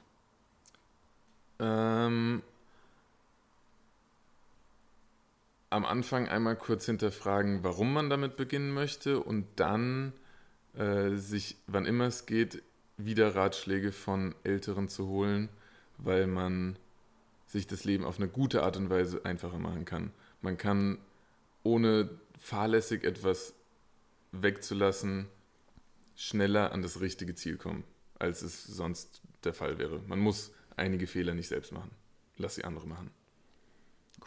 Ähm, 1.59 2.42
am 5.70 5.85
Anfang 5.85 6.28
einmal 6.28 6.54
kurz 6.54 6.87
hinterfragen, 6.87 7.64
warum 7.64 7.92
man 7.92 8.09
damit 8.09 8.37
beginnen 8.37 8.72
möchte 8.72 9.18
und 9.20 9.46
dann 9.56 10.12
äh, 10.76 11.16
sich, 11.16 11.56
wann 11.66 11.85
immer 11.85 12.04
es 12.04 12.26
geht, 12.26 12.62
wieder 12.98 13.35
Ratschläge 13.35 13.90
von 13.90 14.32
Älteren 14.44 14.88
zu 14.88 15.09
holen, 15.09 15.48
weil 15.98 16.28
man 16.28 16.76
sich 17.48 17.66
das 17.66 17.82
Leben 17.82 18.04
auf 18.04 18.18
eine 18.18 18.28
gute 18.28 18.62
Art 18.62 18.76
und 18.76 18.90
Weise 18.90 19.24
einfacher 19.24 19.59
machen 19.59 19.85
kann. 19.85 20.12
Man 20.40 20.56
kann 20.56 20.98
ohne 21.64 22.11
fahrlässig 22.38 23.02
etwas 23.02 23.56
wegzulassen 24.32 25.28
schneller 26.14 26.72
an 26.72 26.82
das 26.82 27.00
richtige 27.00 27.34
Ziel 27.34 27.56
kommen, 27.56 27.84
als 28.18 28.42
es 28.42 28.64
sonst 28.64 29.20
der 29.44 29.52
Fall 29.54 29.78
wäre. 29.78 30.00
Man 30.06 30.18
muss 30.18 30.52
einige 30.76 31.06
Fehler 31.06 31.34
nicht 31.34 31.48
selbst 31.48 31.72
machen. 31.72 31.90
Lass 32.38 32.54
sie 32.56 32.64
andere 32.64 32.86
machen. 32.86 33.10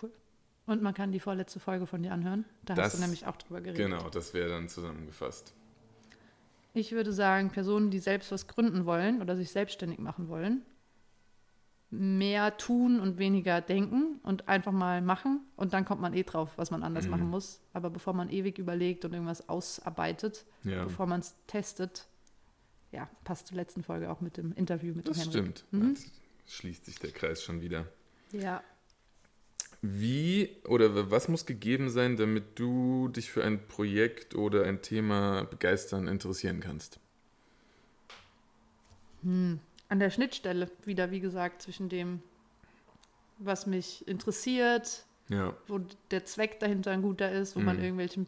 Cool. 0.02 0.12
Und 0.66 0.82
man 0.82 0.94
kann 0.94 1.12
die 1.12 1.20
vorletzte 1.20 1.60
Folge 1.60 1.86
von 1.88 2.04
dir 2.04 2.12
anhören. 2.12 2.46
Da 2.64 2.76
Das- 2.76 2.86
hast 2.88 2.96
du 2.98 3.02
nämlich 3.02 3.26
auch 3.26 3.38
drüber 3.38 3.62
geredet. 3.62 3.78
Genau, 3.90 4.10
das 4.10 4.34
wäre 4.34 4.50
dann 4.50 4.70
zusammengefasst. 4.70 5.54
Ich 6.74 6.92
würde 6.92 7.12
sagen, 7.12 7.50
Personen, 7.50 7.90
die 7.90 8.00
selbst 8.00 8.32
was 8.32 8.48
gründen 8.48 8.86
wollen 8.86 9.22
oder 9.22 9.36
sich 9.36 9.50
selbstständig 9.52 9.98
machen 10.00 10.28
wollen, 10.30 10.62
mehr 11.92 12.56
tun 12.58 13.00
und 13.00 13.18
weniger 13.18 13.62
denken 13.62 14.20
und 14.24 14.48
einfach 14.48 14.72
mal 14.72 15.02
machen. 15.02 15.42
Und 15.56 15.74
dann 15.74 15.86
kommt 15.86 16.02
man 16.02 16.14
eh 16.14 16.24
drauf, 16.24 16.52
was 16.58 16.70
man 16.72 16.84
anders 16.84 17.06
Mhm. 17.06 17.12
machen 17.12 17.30
muss. 17.30 17.62
Aber 17.74 17.90
bevor 17.90 18.14
man 18.14 18.30
ewig 18.30 18.60
überlegt 18.60 19.06
und 19.06 19.14
irgendwas 19.14 19.50
ausarbeitet, 19.50 20.46
Ja, 20.64 20.84
bevor 20.84 21.08
man 21.08 21.22
es 21.22 21.36
testet, 21.48 22.08
ja, 22.92 23.10
passt 23.24 23.48
zur 23.48 23.58
letzten 23.58 23.84
Folge 23.84 24.10
auch 24.12 24.22
mit 24.22 24.38
dem 24.38 24.54
Interview 24.54 24.94
mit 24.94 25.08
das 25.08 25.18
dem 25.18 25.32
Henrik. 25.32 25.58
stimmt. 25.58 25.66
Mhm. 25.72 25.90
Jetzt 25.90 26.12
schließt 26.48 26.86
sich 26.86 27.00
der 27.00 27.12
Kreis 27.12 27.44
schon 27.44 27.62
wieder. 27.62 27.88
Ja, 28.32 28.62
Wie 29.82 30.58
oder 30.66 31.10
was 31.10 31.28
muss 31.30 31.46
gegeben 31.46 31.90
sein, 31.90 32.18
damit 32.18 32.60
du 32.60 33.08
dich 33.10 33.32
für 33.32 33.44
ein 33.44 33.68
Projekt 33.68 34.36
oder 34.36 34.64
ein 34.66 34.82
Thema 34.82 35.44
begeistern, 35.46 36.08
interessieren 36.08 36.60
kannst? 36.60 37.00
hm. 39.24 39.60
An 39.90 40.00
der 40.00 40.10
Schnittstelle 40.10 40.72
wieder, 40.86 41.12
wie 41.12 41.20
gesagt, 41.20 41.62
zwischen 41.62 41.90
dem, 41.90 42.22
was 43.38 43.66
mich 43.66 44.08
interessiert, 44.08 45.06
Ja, 45.30 45.56
wo 45.68 45.80
der 46.12 46.26
Zweck 46.26 46.60
dahinter 46.60 46.92
ein 46.92 47.02
guter 47.02 47.32
ist, 47.32 47.56
wo 47.56 47.60
man 47.60 47.78
Mhm. 47.78 47.84
irgendwelchen 47.84 48.28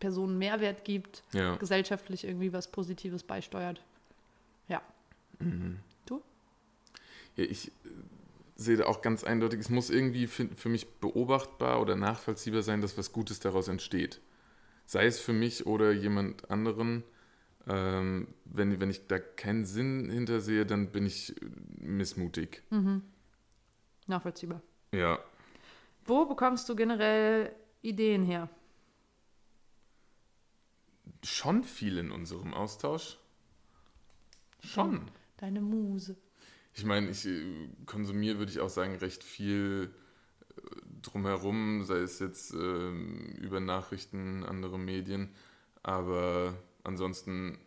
Personen 0.00 0.38
Mehrwert 0.38 0.84
gibt, 0.84 1.22
ja. 1.32 1.56
gesellschaftlich 1.56 2.24
irgendwie 2.24 2.52
was 2.52 2.70
Positives 2.70 3.22
beisteuert. 3.22 3.82
Mhm. 5.40 5.78
Du? 6.06 6.20
Ja, 7.36 7.44
ich 7.44 7.68
äh, 7.68 7.70
sehe 8.56 8.76
da 8.76 8.86
auch 8.86 9.02
ganz 9.02 9.22
eindeutig, 9.22 9.60
es 9.60 9.70
muss 9.70 9.88
irgendwie 9.88 10.26
für, 10.26 10.48
für 10.48 10.68
mich 10.68 10.88
beobachtbar 10.94 11.80
oder 11.80 11.94
nachvollziehbar 11.94 12.62
sein, 12.62 12.80
dass 12.80 12.98
was 12.98 13.12
Gutes 13.12 13.38
daraus 13.38 13.68
entsteht. 13.68 14.20
Sei 14.84 15.06
es 15.06 15.20
für 15.20 15.32
mich 15.32 15.66
oder 15.66 15.92
jemand 15.92 16.50
anderen. 16.50 17.04
Ähm, 17.68 18.28
wenn, 18.44 18.80
wenn 18.80 18.90
ich 18.90 19.06
da 19.06 19.18
keinen 19.18 19.64
Sinn 19.64 20.10
hintersehe, 20.10 20.64
dann 20.64 20.90
bin 20.90 21.04
ich 21.06 21.34
missmutig. 21.78 22.62
Mhm. 22.70 23.02
Nachvollziehbar. 24.06 24.62
Ja, 24.92 25.18
Wo 26.06 26.24
bekommst 26.24 26.68
du 26.68 26.74
generell 26.74 27.54
Ideen 27.82 28.24
her? 28.24 28.48
schon 31.24 31.64
viel 31.64 31.98
in 31.98 32.10
unserem 32.10 32.54
Austausch. 32.54 33.18
Schon. 34.60 35.10
Deine 35.36 35.60
Muse. 35.60 36.16
Ich 36.74 36.84
meine, 36.84 37.10
ich 37.10 37.26
äh, 37.26 37.68
konsumiere, 37.86 38.38
würde 38.38 38.52
ich 38.52 38.60
auch 38.60 38.68
sagen, 38.68 38.94
recht 38.96 39.24
viel 39.24 39.92
äh, 40.56 40.60
drumherum, 41.02 41.82
sei 41.84 41.98
es 41.98 42.18
jetzt 42.18 42.52
ähm, 42.54 43.34
über 43.40 43.60
Nachrichten, 43.60 44.44
andere 44.44 44.78
Medien. 44.78 45.34
Aber 45.82 46.54
ansonsten, 46.84 47.58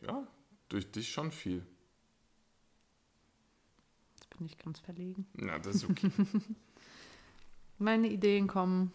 ja, 0.00 0.26
durch 0.68 0.90
dich 0.90 1.10
schon 1.12 1.30
viel. 1.32 1.64
Jetzt 4.16 4.36
bin 4.36 4.46
ich 4.46 4.58
ganz 4.58 4.78
verlegen. 4.80 5.26
Na, 5.34 5.58
das 5.58 5.76
ist 5.76 5.90
okay. 5.90 6.10
Meine 7.78 8.08
Ideen 8.08 8.46
kommen 8.46 8.92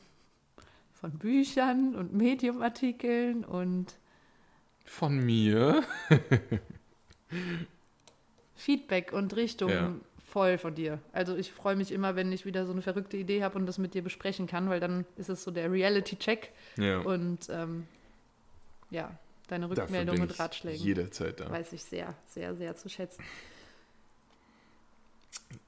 von 0.93 1.11
Büchern 1.17 1.95
und 1.95 2.13
Mediumartikeln 2.13 3.43
und 3.45 3.97
Von 4.85 5.17
mir? 5.23 5.83
Feedback 8.55 9.13
und 9.13 9.35
Richtung 9.35 9.69
Ja. 9.69 9.95
voll 10.27 10.57
von 10.57 10.75
dir. 10.75 10.99
Also 11.13 11.35
ich 11.35 11.51
freue 11.51 11.75
mich 11.75 11.91
immer, 11.91 12.15
wenn 12.15 12.31
ich 12.31 12.45
wieder 12.45 12.65
so 12.65 12.71
eine 12.71 12.81
verrückte 12.81 13.17
Idee 13.17 13.43
habe 13.43 13.57
und 13.57 13.65
das 13.65 13.77
mit 13.77 13.93
dir 13.93 14.03
besprechen 14.03 14.47
kann, 14.47 14.69
weil 14.69 14.79
dann 14.79 15.05
ist 15.15 15.29
es 15.29 15.43
so 15.43 15.51
der 15.51 15.71
Reality-Check 15.71 16.51
Ja. 16.77 16.99
und 16.99 17.49
ähm, 17.49 17.87
ja, 18.89 19.17
deine 19.51 19.67
Dafür 19.67 19.83
Rückmeldung 19.83 20.15
bin 20.15 20.23
und 20.23 20.39
Ratschläge 20.39 20.77
jederzeit 20.77 21.39
da. 21.39 21.49
weiß 21.49 21.73
ich 21.73 21.83
sehr, 21.83 22.15
sehr, 22.25 22.55
sehr 22.55 22.75
zu 22.75 22.89
schätzen. 22.89 23.23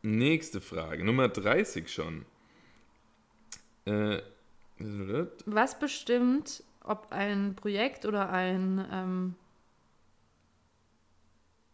Nächste 0.02 0.62
Frage, 0.62 1.04
Nummer 1.04 1.28
30 1.30 1.92
schon. 1.92 2.26
Äh, 3.86 4.22
Was 5.46 5.78
bestimmt, 5.80 6.64
ob 6.84 7.12
ein 7.12 7.56
Projekt 7.56 8.06
oder 8.06 8.30
ein 8.30 8.86
ähm, 8.92 9.36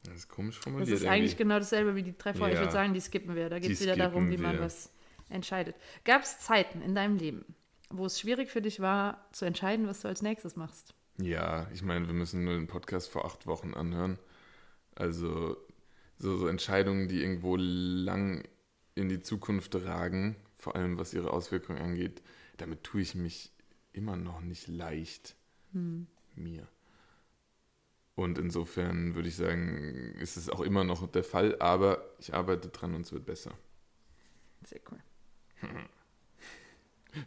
das 0.03 0.15
ist 0.15 0.29
komisch 0.29 0.55
Das 0.55 0.63
formuliert. 0.63 0.89
ist 0.89 1.05
eigentlich 1.05 1.31
irgendwie. 1.33 1.43
genau 1.43 1.59
dasselbe 1.59 1.95
wie 1.95 2.03
die 2.03 2.17
drei 2.17 2.33
vorher. 2.33 2.53
Ich 2.53 2.59
Ja. 2.59 2.65
würde 2.65 2.73
sagen, 2.73 2.93
die 2.93 3.01
skippen 3.01 3.35
wir. 3.35 3.49
Da 3.49 3.59
geht 3.59 3.71
es 3.71 3.81
wieder 3.81 3.95
darum, 3.95 4.25
wie 4.29 4.33
skippen 4.33 4.43
man 4.45 4.55
wir. 4.57 4.65
was 4.65 4.91
entscheidet. 5.29 5.75
Gab 6.03 6.23
es 6.23 6.39
Zeiten 6.39 6.81
in 6.81 6.95
deinem 6.95 7.17
Leben, 7.17 7.45
wo 7.89 8.05
es 8.05 8.19
schwierig 8.19 8.49
für 8.49 8.61
dich 8.61 8.79
war, 8.79 9.27
zu 9.33 9.45
entscheiden, 9.45 9.87
was 9.87 10.01
du 10.01 10.07
als 10.07 10.21
nächstes 10.21 10.55
machst? 10.55 10.93
Ja, 11.21 11.67
ich 11.73 11.81
meine, 11.81 12.07
wir 12.07 12.13
müssen 12.13 12.43
nur 12.43 12.53
den 12.53 12.67
Podcast 12.67 13.09
vor 13.09 13.25
acht 13.25 13.45
Wochen 13.45 13.73
anhören. 13.73 14.17
Also 14.95 15.57
so, 16.17 16.37
so 16.37 16.47
Entscheidungen, 16.47 17.07
die 17.07 17.21
irgendwo 17.21 17.55
lang 17.57 18.47
in 18.95 19.09
die 19.09 19.19
Zukunft 19.19 19.75
ragen, 19.75 20.35
vor 20.57 20.75
allem 20.75 20.97
was 20.97 21.13
ihre 21.13 21.31
Auswirkungen 21.31 21.79
angeht, 21.79 22.21
damit 22.57 22.83
tue 22.83 23.01
ich 23.01 23.15
mich 23.15 23.51
immer 23.93 24.15
noch 24.15 24.41
nicht 24.41 24.67
leicht 24.67 25.35
mir. 26.35 26.67
Und 28.15 28.37
insofern 28.37 29.15
würde 29.15 29.29
ich 29.29 29.35
sagen, 29.35 30.15
ist 30.19 30.35
es 30.35 30.49
auch 30.49 30.59
immer 30.61 30.83
noch 30.83 31.09
der 31.09 31.23
Fall, 31.23 31.57
aber 31.61 32.13
ich 32.19 32.33
arbeite 32.33 32.69
dran 32.69 32.95
und 32.95 33.01
es 33.01 33.13
wird 33.13 33.25
besser. 33.25 33.57
Sehr 34.63 34.81
cool. 34.91 34.99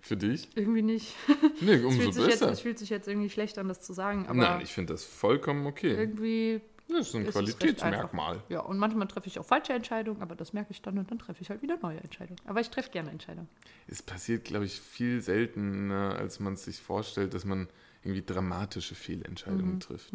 Für 0.01 0.17
dich? 0.17 0.49
Irgendwie 0.55 0.83
nicht. 0.83 1.15
Nee, 1.61 1.73
Es 1.75 1.85
umso 1.85 2.01
fühlt, 2.03 2.15
sich 2.15 2.25
jetzt, 2.27 2.41
besser. 2.41 2.53
es 2.53 2.61
fühlt 2.61 2.79
sich 2.79 2.91
jetzt 2.91 3.09
irgendwie 3.09 3.31
schlecht 3.31 3.59
an, 3.59 3.69
das 3.69 3.83
zu 3.83 3.93
sagen, 3.93 4.27
aber 4.27 4.35
Nein, 4.39 4.61
ich 4.63 4.73
finde 4.73 4.95
das 4.95 5.05
vollkommen 5.05 5.67
okay. 5.67 5.95
irgendwie, 5.95 6.61
Das 6.89 7.09
ist 7.09 7.15
ein 7.17 7.23
ist 7.23 7.29
es 7.29 7.35
Qualitätsmerkmal. 7.35 8.43
ja, 8.49 8.61
und 8.61 8.79
manchmal 8.79 9.09
treffe 9.09 9.27
ich 9.27 9.39
auch 9.39 9.45
falsche 9.45 9.73
Entscheidungen, 9.73 10.23
aber 10.23 10.37
das 10.37 10.53
merke 10.53 10.71
ich 10.71 10.81
dann 10.83 10.99
und 10.99 11.11
dann 11.11 11.19
treffe 11.19 11.43
ich 11.43 11.51
halt 11.51 11.63
wieder 11.63 11.79
neue 11.83 11.99
Entscheidungen. 12.01 12.39
Aber 12.47 12.61
ich 12.61 12.71
treffe 12.71 12.91
gerne 12.91 13.11
Entscheidungen. 13.11 13.49
Es 13.89 14.03
passiert, 14.03 14.45
glaube 14.45 14.67
ich, 14.67 14.81
viel 14.81 15.21
seltener, 15.21 16.15
als 16.17 16.39
man 16.41 16.55
es 16.55 16.65
sich 16.65 16.81
vorstellt, 16.81 17.35
dass 17.35 17.45
man 17.45 17.69
irgendwie 18.05 18.23
dramatische 18.23 18.95
Fehlentscheidungen 18.95 19.81
trifft. 19.81 20.13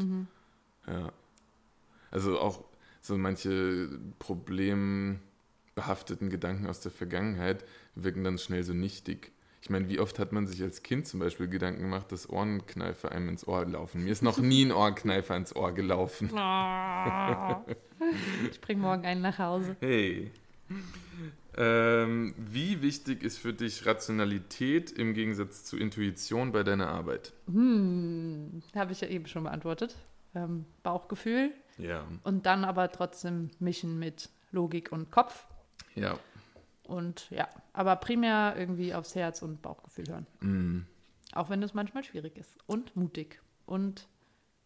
Ja. 0.88 1.12
Also 2.12 2.39
auch 2.39 2.63
so 3.01 3.17
manche 3.17 3.89
problembehafteten 4.19 6.30
Gedanken 6.30 6.67
aus 6.67 6.80
der 6.82 6.91
Vergangenheit 6.91 7.63
wirken 7.95 8.23
dann 8.23 8.38
schnell 8.38 8.63
so 8.63 8.73
nichtig. 8.73 9.32
Ich 9.67 9.69
meine, 9.69 9.89
wie 9.89 9.99
oft 9.99 10.17
hat 10.17 10.32
man 10.32 10.47
sich 10.47 10.63
als 10.63 10.82
Kind 10.82 11.08
zum 11.08 11.19
Beispiel 11.19 11.49
Gedanken 11.49 11.82
gemacht, 11.82 12.10
dass 12.13 12.30
Ohrenkneifer 12.30 13.12
einem 13.12 13.27
ins 13.27 13.45
Ohr 13.45 13.65
laufen? 13.65 14.01
Mir 14.06 14.13
ist 14.13 14.23
noch 14.23 14.38
nie 14.38 14.63
ein 14.63 14.71
Ohrenkneifer 14.71 15.36
ins 15.36 15.53
Ohr 15.53 15.73
gelaufen. 15.73 16.30
Ich 18.49 18.62
bringe 18.62 18.80
morgen 18.82 19.06
einen 19.06 19.21
nach 19.21 19.39
Hause. 19.39 19.75
Hey. 19.82 20.32
Ähm, 21.58 22.34
wie 22.38 22.82
wichtig 22.82 23.23
ist 23.23 23.39
für 23.39 23.51
dich 23.51 23.86
Rationalität 23.86 24.91
im 24.91 25.13
Gegensatz 25.13 25.65
zu 25.65 25.75
Intuition 25.75 26.53
bei 26.53 26.63
deiner 26.63 26.88
Arbeit? 26.88 27.34
Hm, 27.51 28.62
habe 28.73 28.93
ich 28.93 29.01
ja 29.01 29.10
eben 29.10 29.25
schon 29.27 29.43
beantwortet. 29.43 29.97
Ähm, 30.34 30.63
Bauchgefühl 30.84 31.51
Ja. 31.77 32.06
und 32.23 32.45
dann 32.45 32.63
aber 32.63 32.89
trotzdem 32.91 33.49
mischen 33.60 33.99
mit 33.99 34.30
Logik 34.53 34.93
und 34.93 35.12
Kopf. 35.12 35.45
Ja. 35.95 36.17
Und 36.88 37.30
ja, 37.30 37.47
aber 37.73 37.95
primär 37.97 38.56
irgendwie 38.58 38.93
aufs 38.93 39.13
Herz 39.15 39.41
und 39.41 39.62
Bauchgefühl 39.62 40.06
hören. 40.08 40.28
Mm. 40.39 40.86
Auch 41.34 41.50
wenn 41.50 41.62
es 41.62 41.73
manchmal 41.73 42.04
schwierig 42.04 42.38
ist. 42.38 42.58
Und 42.65 42.95
mutig. 42.95 43.41
Und 43.65 44.08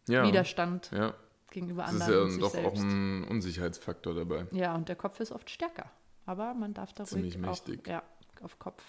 ja. 0.08 0.24
Widerstand 0.26 0.92
Ja. 0.94 1.16
gegenüber 1.50 1.84
Das 1.84 1.94
ist 1.96 2.02
anderen 2.02 2.28
ja 2.30 2.34
und 2.36 2.40
doch 2.42 2.50
auch 2.50 2.54
selbst. 2.54 2.84
ein 2.84 3.24
Unsicherheitsfaktor 3.26 4.14
dabei. 4.14 4.46
Ja, 4.52 4.76
und 4.76 4.88
der 4.88 4.96
Kopf 4.96 5.20
ist 5.20 5.32
oft 5.32 5.50
stärker. 5.50 5.90
Aber 6.28 6.54
man 6.54 6.74
darf 6.76 6.94
da 6.94 7.04
Ziemlich 7.06 7.36
ruhig 7.36 7.46
auch, 7.46 7.50
mächtig. 7.68 7.88
ja, 7.88 8.04
auf 8.42 8.60
Kopf 8.60 8.84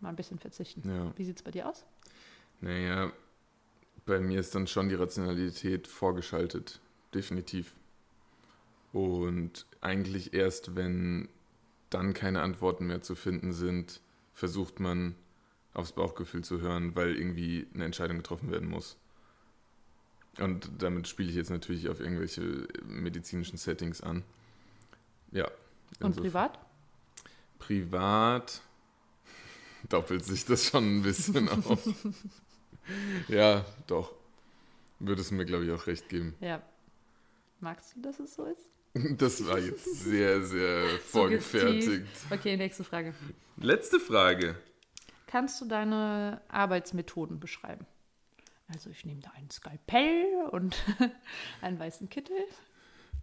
mal 0.00 0.10
ein 0.10 0.16
bisschen 0.16 0.38
verzichten. 0.38 0.86
Ja. 0.88 1.12
Wie 1.16 1.24
sieht 1.24 1.36
es 1.36 1.42
bei 1.42 1.50
dir 1.50 1.68
aus? 1.68 1.86
Naja, 2.60 3.10
bei 4.04 4.20
mir 4.20 4.38
ist 4.40 4.54
dann 4.54 4.66
schon 4.66 4.90
die 4.90 4.94
Rationalität 4.94 5.88
vorgeschaltet. 5.88 6.80
Definitiv. 7.14 7.72
Und 8.92 9.66
eigentlich 9.80 10.32
erst, 10.34 10.76
wenn 10.76 11.28
dann 11.90 12.14
keine 12.14 12.42
Antworten 12.42 12.86
mehr 12.86 13.02
zu 13.02 13.14
finden 13.14 13.52
sind, 13.52 14.00
versucht 14.32 14.80
man 14.80 15.14
aufs 15.74 15.92
Bauchgefühl 15.92 16.42
zu 16.42 16.60
hören, 16.60 16.96
weil 16.96 17.16
irgendwie 17.16 17.66
eine 17.74 17.84
Entscheidung 17.84 18.18
getroffen 18.18 18.50
werden 18.50 18.68
muss. 18.68 18.96
Und 20.38 20.70
damit 20.78 21.08
spiele 21.08 21.30
ich 21.30 21.36
jetzt 21.36 21.50
natürlich 21.50 21.88
auf 21.88 22.00
irgendwelche 22.00 22.68
medizinischen 22.84 23.56
Settings 23.56 24.00
an. 24.00 24.22
Ja. 25.32 25.50
Und 26.00 26.16
privat? 26.16 26.58
Privat 27.58 28.60
doppelt 29.88 30.24
sich 30.24 30.44
das 30.44 30.66
schon 30.66 30.98
ein 30.98 31.02
bisschen 31.02 31.48
auf. 31.66 31.88
ja, 33.28 33.64
doch. 33.86 34.12
Würde 34.98 35.20
es 35.20 35.30
mir, 35.30 35.44
glaube 35.44 35.64
ich, 35.64 35.72
auch 35.72 35.86
recht 35.86 36.08
geben. 36.08 36.34
Ja. 36.40 36.62
Magst 37.60 37.96
du, 37.96 38.02
dass 38.02 38.18
es 38.18 38.34
so 38.34 38.44
ist? 38.44 38.68
Das 39.18 39.46
war 39.46 39.58
jetzt 39.58 39.84
sehr, 40.04 40.42
sehr 40.42 40.86
vorgefertigt. 41.04 42.06
Okay, 42.30 42.56
nächste 42.56 42.84
Frage. 42.84 43.14
Letzte 43.56 44.00
Frage. 44.00 44.56
Kannst 45.26 45.60
du 45.60 45.66
deine 45.66 46.40
Arbeitsmethoden 46.48 47.40
beschreiben? 47.40 47.86
Also 48.72 48.90
ich 48.90 49.04
nehme 49.04 49.20
da 49.20 49.30
ein 49.36 49.50
Skalpell 49.50 50.48
und 50.50 50.76
einen 51.60 51.78
weißen 51.78 52.08
Kittel. 52.08 52.36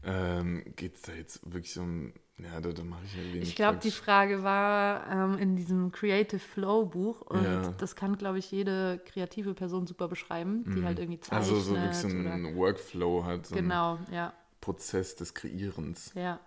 Ähm, 0.05 0.63
Geht 0.75 0.95
es 0.95 1.01
da 1.03 1.13
jetzt 1.13 1.39
wirklich 1.51 1.77
um. 1.77 2.13
Ja, 2.39 2.59
da, 2.59 2.71
da 2.71 2.83
mache 2.83 3.01
ich 3.05 3.15
ja 3.15 3.23
wenig. 3.33 3.49
Ich 3.49 3.55
glaube, 3.55 3.77
die. 3.77 3.91
Frage 3.91 4.43
war 4.43 5.07
ähm, 5.09 5.37
in 5.37 5.55
diesem 5.55 5.91
Creative 5.91 6.39
Flow 6.39 6.85
Buch 6.85 7.21
und 7.21 7.43
Ja. 7.43 7.71
das 7.77 7.95
kann, 7.95 8.17
glaube 8.17 8.39
ich, 8.39 8.51
jede 8.51 8.99
kreative 9.05 9.53
Person 9.53 9.85
super 9.85 10.07
beschreiben, 10.07 10.63
die 10.75 10.83
halt 10.83 10.97
irgendwie 10.99 11.19
zeichnet. 11.19 11.39
Also 11.49 11.59
so 11.59 11.75
wirklich 11.75 11.95
so 11.95 12.07
einen 12.07 12.55
Workflow 12.55 13.23
hat, 13.23 13.45
so 13.45 13.55
einen 13.55 13.65
genau, 13.65 13.99
ja, 14.11 14.33
Prozess 14.63 15.15
des 15.15 15.33
Kreierens. 15.33 16.11
ja. 16.15 16.39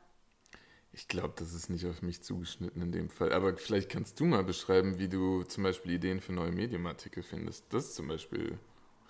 Ich 0.92 1.08
glaube, 1.08 1.34
das 1.36 1.52
ist 1.52 1.68
nicht 1.68 1.84
auf 1.84 2.00
mich 2.00 2.22
zugeschnitten 2.22 2.80
in 2.80 2.90
dem 2.90 3.10
Fall. 3.10 3.30
Aber 3.34 3.54
vielleicht 3.58 3.90
kannst 3.90 4.18
du 4.18 4.24
mal 4.24 4.42
beschreiben, 4.42 4.98
wie 4.98 5.08
du 5.10 5.42
zum 5.42 5.62
Beispiel 5.64 5.92
Ideen 5.92 6.22
für 6.22 6.32
neue 6.32 6.52
Mediumartikel 6.52 7.22
findest. 7.22 7.66
Das 7.68 7.84
ist 7.84 7.96
zum 7.96 8.08
Beispiel 8.08 8.58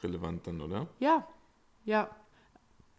relevant 0.02 0.48
dann, 0.48 0.60
oder? 0.60 0.88
Ja, 0.98 1.28
ja. 1.84 2.10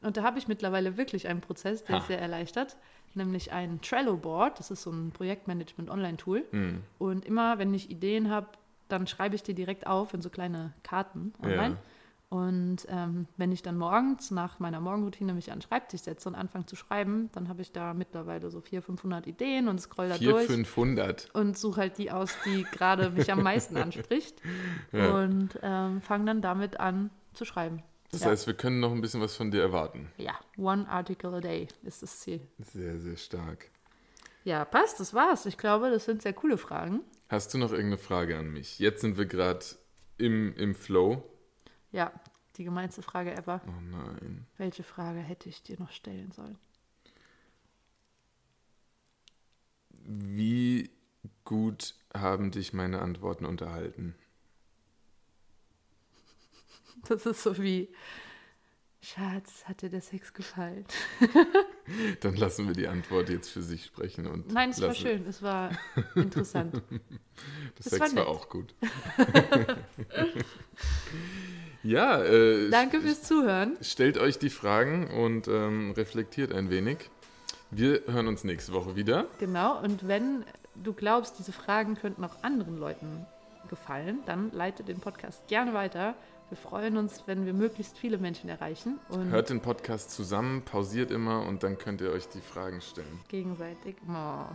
Und 0.02 0.16
da 0.16 0.24
habe 0.24 0.40
ich 0.40 0.48
mittlerweile 0.48 0.96
wirklich 0.96 1.28
einen 1.28 1.42
Prozess, 1.42 1.84
der 1.84 1.96
Ha. 1.98 2.00
ist 2.00 2.08
sehr 2.08 2.22
erleichtert, 2.22 2.78
nämlich 3.14 3.52
ein 3.52 3.82
Trello-Board. 3.82 4.58
Das 4.58 4.72
ist 4.72 4.84
so 4.84 4.92
ein 4.92 5.12
Projektmanagement-Online-Tool. 5.12 6.46
Hm. 6.52 6.84
Und 6.98 7.26
immer, 7.26 7.60
wenn 7.60 7.74
ich 7.74 7.92
Ideen 7.92 8.30
habe, 8.30 8.48
dann 8.88 9.06
schreibe 9.06 9.36
ich 9.36 9.44
die 9.44 9.54
direkt 9.54 9.86
auf 9.86 10.14
in 10.14 10.22
so 10.22 10.30
kleine 10.30 10.74
Karten 10.84 11.34
online. 11.44 11.76
Ja. 11.76 11.82
Und 12.30 12.86
ähm, 12.90 13.28
wenn 13.38 13.54
ich 13.54 13.62
dann 13.62 13.78
morgens 13.78 14.32
nach 14.32 14.60
meiner 14.60 14.82
Morgenroutine 14.82 15.34
mich 15.34 15.50
an 15.52 15.60
den 15.60 15.62
Schreibtisch 15.62 16.02
setze 16.02 16.28
und 16.28 16.36
anfange 16.36 16.66
zu 16.66 16.76
schreiben, 16.76 17.30
dann 17.32 17.48
habe 17.48 17.62
ich 17.62 17.72
da 17.72 17.94
mittlerweile 17.94 18.50
so 18.52 18.60
400, 18.60 18.86
500 18.86 19.28
Ideen 19.28 19.70
und 19.70 19.80
scroll 19.80 20.10
da 20.10 20.16
400, 20.16 20.40
durch 20.42 20.48
500. 20.58 21.30
und 21.34 21.58
suche 21.58 21.82
halt 21.82 21.98
die 21.98 22.12
aus, 22.12 22.36
die 22.46 22.64
gerade 22.72 23.12
mich 23.12 23.32
am 23.32 23.44
meisten 23.44 23.78
anspricht. 23.78 24.42
Ja. 24.92 25.16
Und 25.16 25.58
ähm, 25.62 26.02
fange 26.02 26.26
dann 26.26 26.42
damit 26.42 26.80
an 26.82 27.12
zu 27.34 27.46
schreiben. 27.46 27.82
Das 28.12 28.22
Ja. 28.22 28.28
heißt, 28.28 28.46
wir 28.48 28.54
können 28.56 28.82
noch 28.82 28.92
ein 28.92 29.00
bisschen 29.02 29.22
was 29.22 29.36
von 29.36 29.50
dir 29.52 29.62
erwarten. 29.62 30.12
Ja, 30.18 30.34
one 30.58 30.88
article 30.90 31.34
a 31.36 31.40
day 31.40 31.68
ist 31.84 32.04
das 32.04 32.20
Ziel. 32.20 32.42
Sehr, 32.60 33.00
sehr 33.00 33.16
stark. 33.18 33.70
Ja, 34.44 34.66
passt, 34.66 35.00
das 35.00 35.14
war's. 35.14 35.46
Ich 35.46 35.58
glaube, 35.58 35.90
das 35.92 36.06
sind 36.06 36.22
sehr 36.22 36.34
coole 36.34 36.58
Fragen. 36.58 37.02
Hast 37.30 37.54
du 37.54 37.58
noch 37.58 37.72
irgendeine 37.72 37.98
Frage 37.98 38.38
an 38.38 38.50
mich? 38.52 38.80
Jetzt 38.80 39.02
sind 39.02 39.18
wir 39.18 39.26
gerade 39.26 39.66
im, 40.18 40.54
im 40.56 40.74
Flow. 40.76 41.24
Ja, 41.98 42.12
die 42.58 42.64
gemeinste 42.64 43.02
Frage 43.02 43.36
ever. 43.36 43.60
Oh 43.68 43.82
nein. 43.82 44.46
Welche 44.58 44.84
Frage 44.84 45.18
hätte 45.20 45.50
ich 45.50 45.64
dir 45.64 45.80
noch 45.80 45.90
stellen 45.92 46.32
sollen? 46.32 46.60
Wie 50.04 50.92
gut 51.44 51.96
haben 52.14 52.52
dich 52.52 52.72
meine 52.72 53.02
Antworten 53.02 53.46
unterhalten? 53.46 54.14
Das 57.10 57.26
ist 57.26 57.42
so 57.42 57.58
wie, 57.58 57.90
Schatz, 59.02 59.66
hat 59.66 59.82
dir 59.82 59.90
der 59.90 60.02
Sex 60.02 60.34
gefallen? 60.34 60.86
Dann 62.22 62.36
lassen 62.36 62.68
wir 62.68 62.76
die 62.76 62.88
Antwort 62.88 63.30
jetzt 63.30 63.50
für 63.50 63.64
sich 63.64 63.86
sprechen. 63.86 64.28
Und 64.28 64.52
Nein, 64.52 64.70
es 64.70 64.82
war 64.82 64.90
lassen- 64.90 65.02
schön, 65.02 65.26
es 65.26 65.42
war 65.42 65.72
interessant. 66.16 66.76
Der 66.76 67.00
Das 67.76 67.86
Sex 67.88 68.16
war 68.16 68.26
war, 68.26 68.32
auch 68.32 68.50
gut. 68.50 68.76
ja, 71.84 72.22
äh, 72.24 72.70
Danke 72.70 73.02
fürs 73.02 73.24
Zuhören. 73.24 73.78
stellt 73.82 74.18
euch 74.18 74.40
die 74.40 74.50
Fragen 74.50 75.08
und 75.10 75.48
ähm, 75.48 75.92
reflektiert 75.96 76.54
ein 76.54 76.70
wenig. 76.70 77.10
Wir 77.72 78.02
hören 78.08 78.28
uns 78.28 78.44
nächste 78.44 78.72
Woche 78.74 78.96
wieder. 78.96 79.26
Genau, 79.40 79.80
und 79.82 80.08
wenn 80.08 80.44
du 80.76 80.94
glaubst, 80.94 81.38
diese 81.40 81.52
Fragen 81.52 81.96
könnten 81.96 82.24
auch 82.24 82.44
anderen 82.44 82.78
Leuten 82.78 83.26
gefallen, 83.70 84.20
dann 84.26 84.52
leite 84.54 84.84
den 84.84 85.00
Podcast 85.00 85.48
gerne 85.48 85.74
weiter. 85.74 86.16
Wir 86.50 86.56
freuen 86.58 86.96
uns, 86.96 87.24
wenn 87.26 87.46
wir 87.46 87.52
möglichst 87.52 87.98
viele 87.98 88.18
Menschen 88.18 88.50
erreichen 88.50 89.00
und 89.10 89.32
Hört 89.32 89.50
den 89.50 89.60
Podcast 89.60 90.12
zusammen, 90.12 90.62
pausiert 90.62 91.12
immer 91.12 91.46
und 91.46 91.64
dann 91.64 91.78
könnt 91.78 92.00
ihr 92.00 92.10
euch 92.14 92.30
die 92.30 92.40
Fragen 92.40 92.80
stellen. 92.80 93.20
gegenseitig. 93.28 93.98
Oh, 94.08 94.46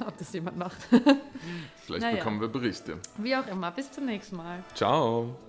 ob 0.06 0.18
das 0.18 0.30
jemand 0.34 0.58
macht. 0.58 0.76
Vielleicht 1.86 2.02
Naja. 2.02 2.16
bekommen 2.16 2.42
wir 2.42 2.48
Berichte. 2.48 2.98
Wie 3.16 3.34
auch 3.34 3.46
immer. 3.46 3.70
Bis 3.70 3.90
zum 3.90 4.04
nächsten 4.04 4.36
Mal. 4.36 4.62
Ciao. 4.74 5.47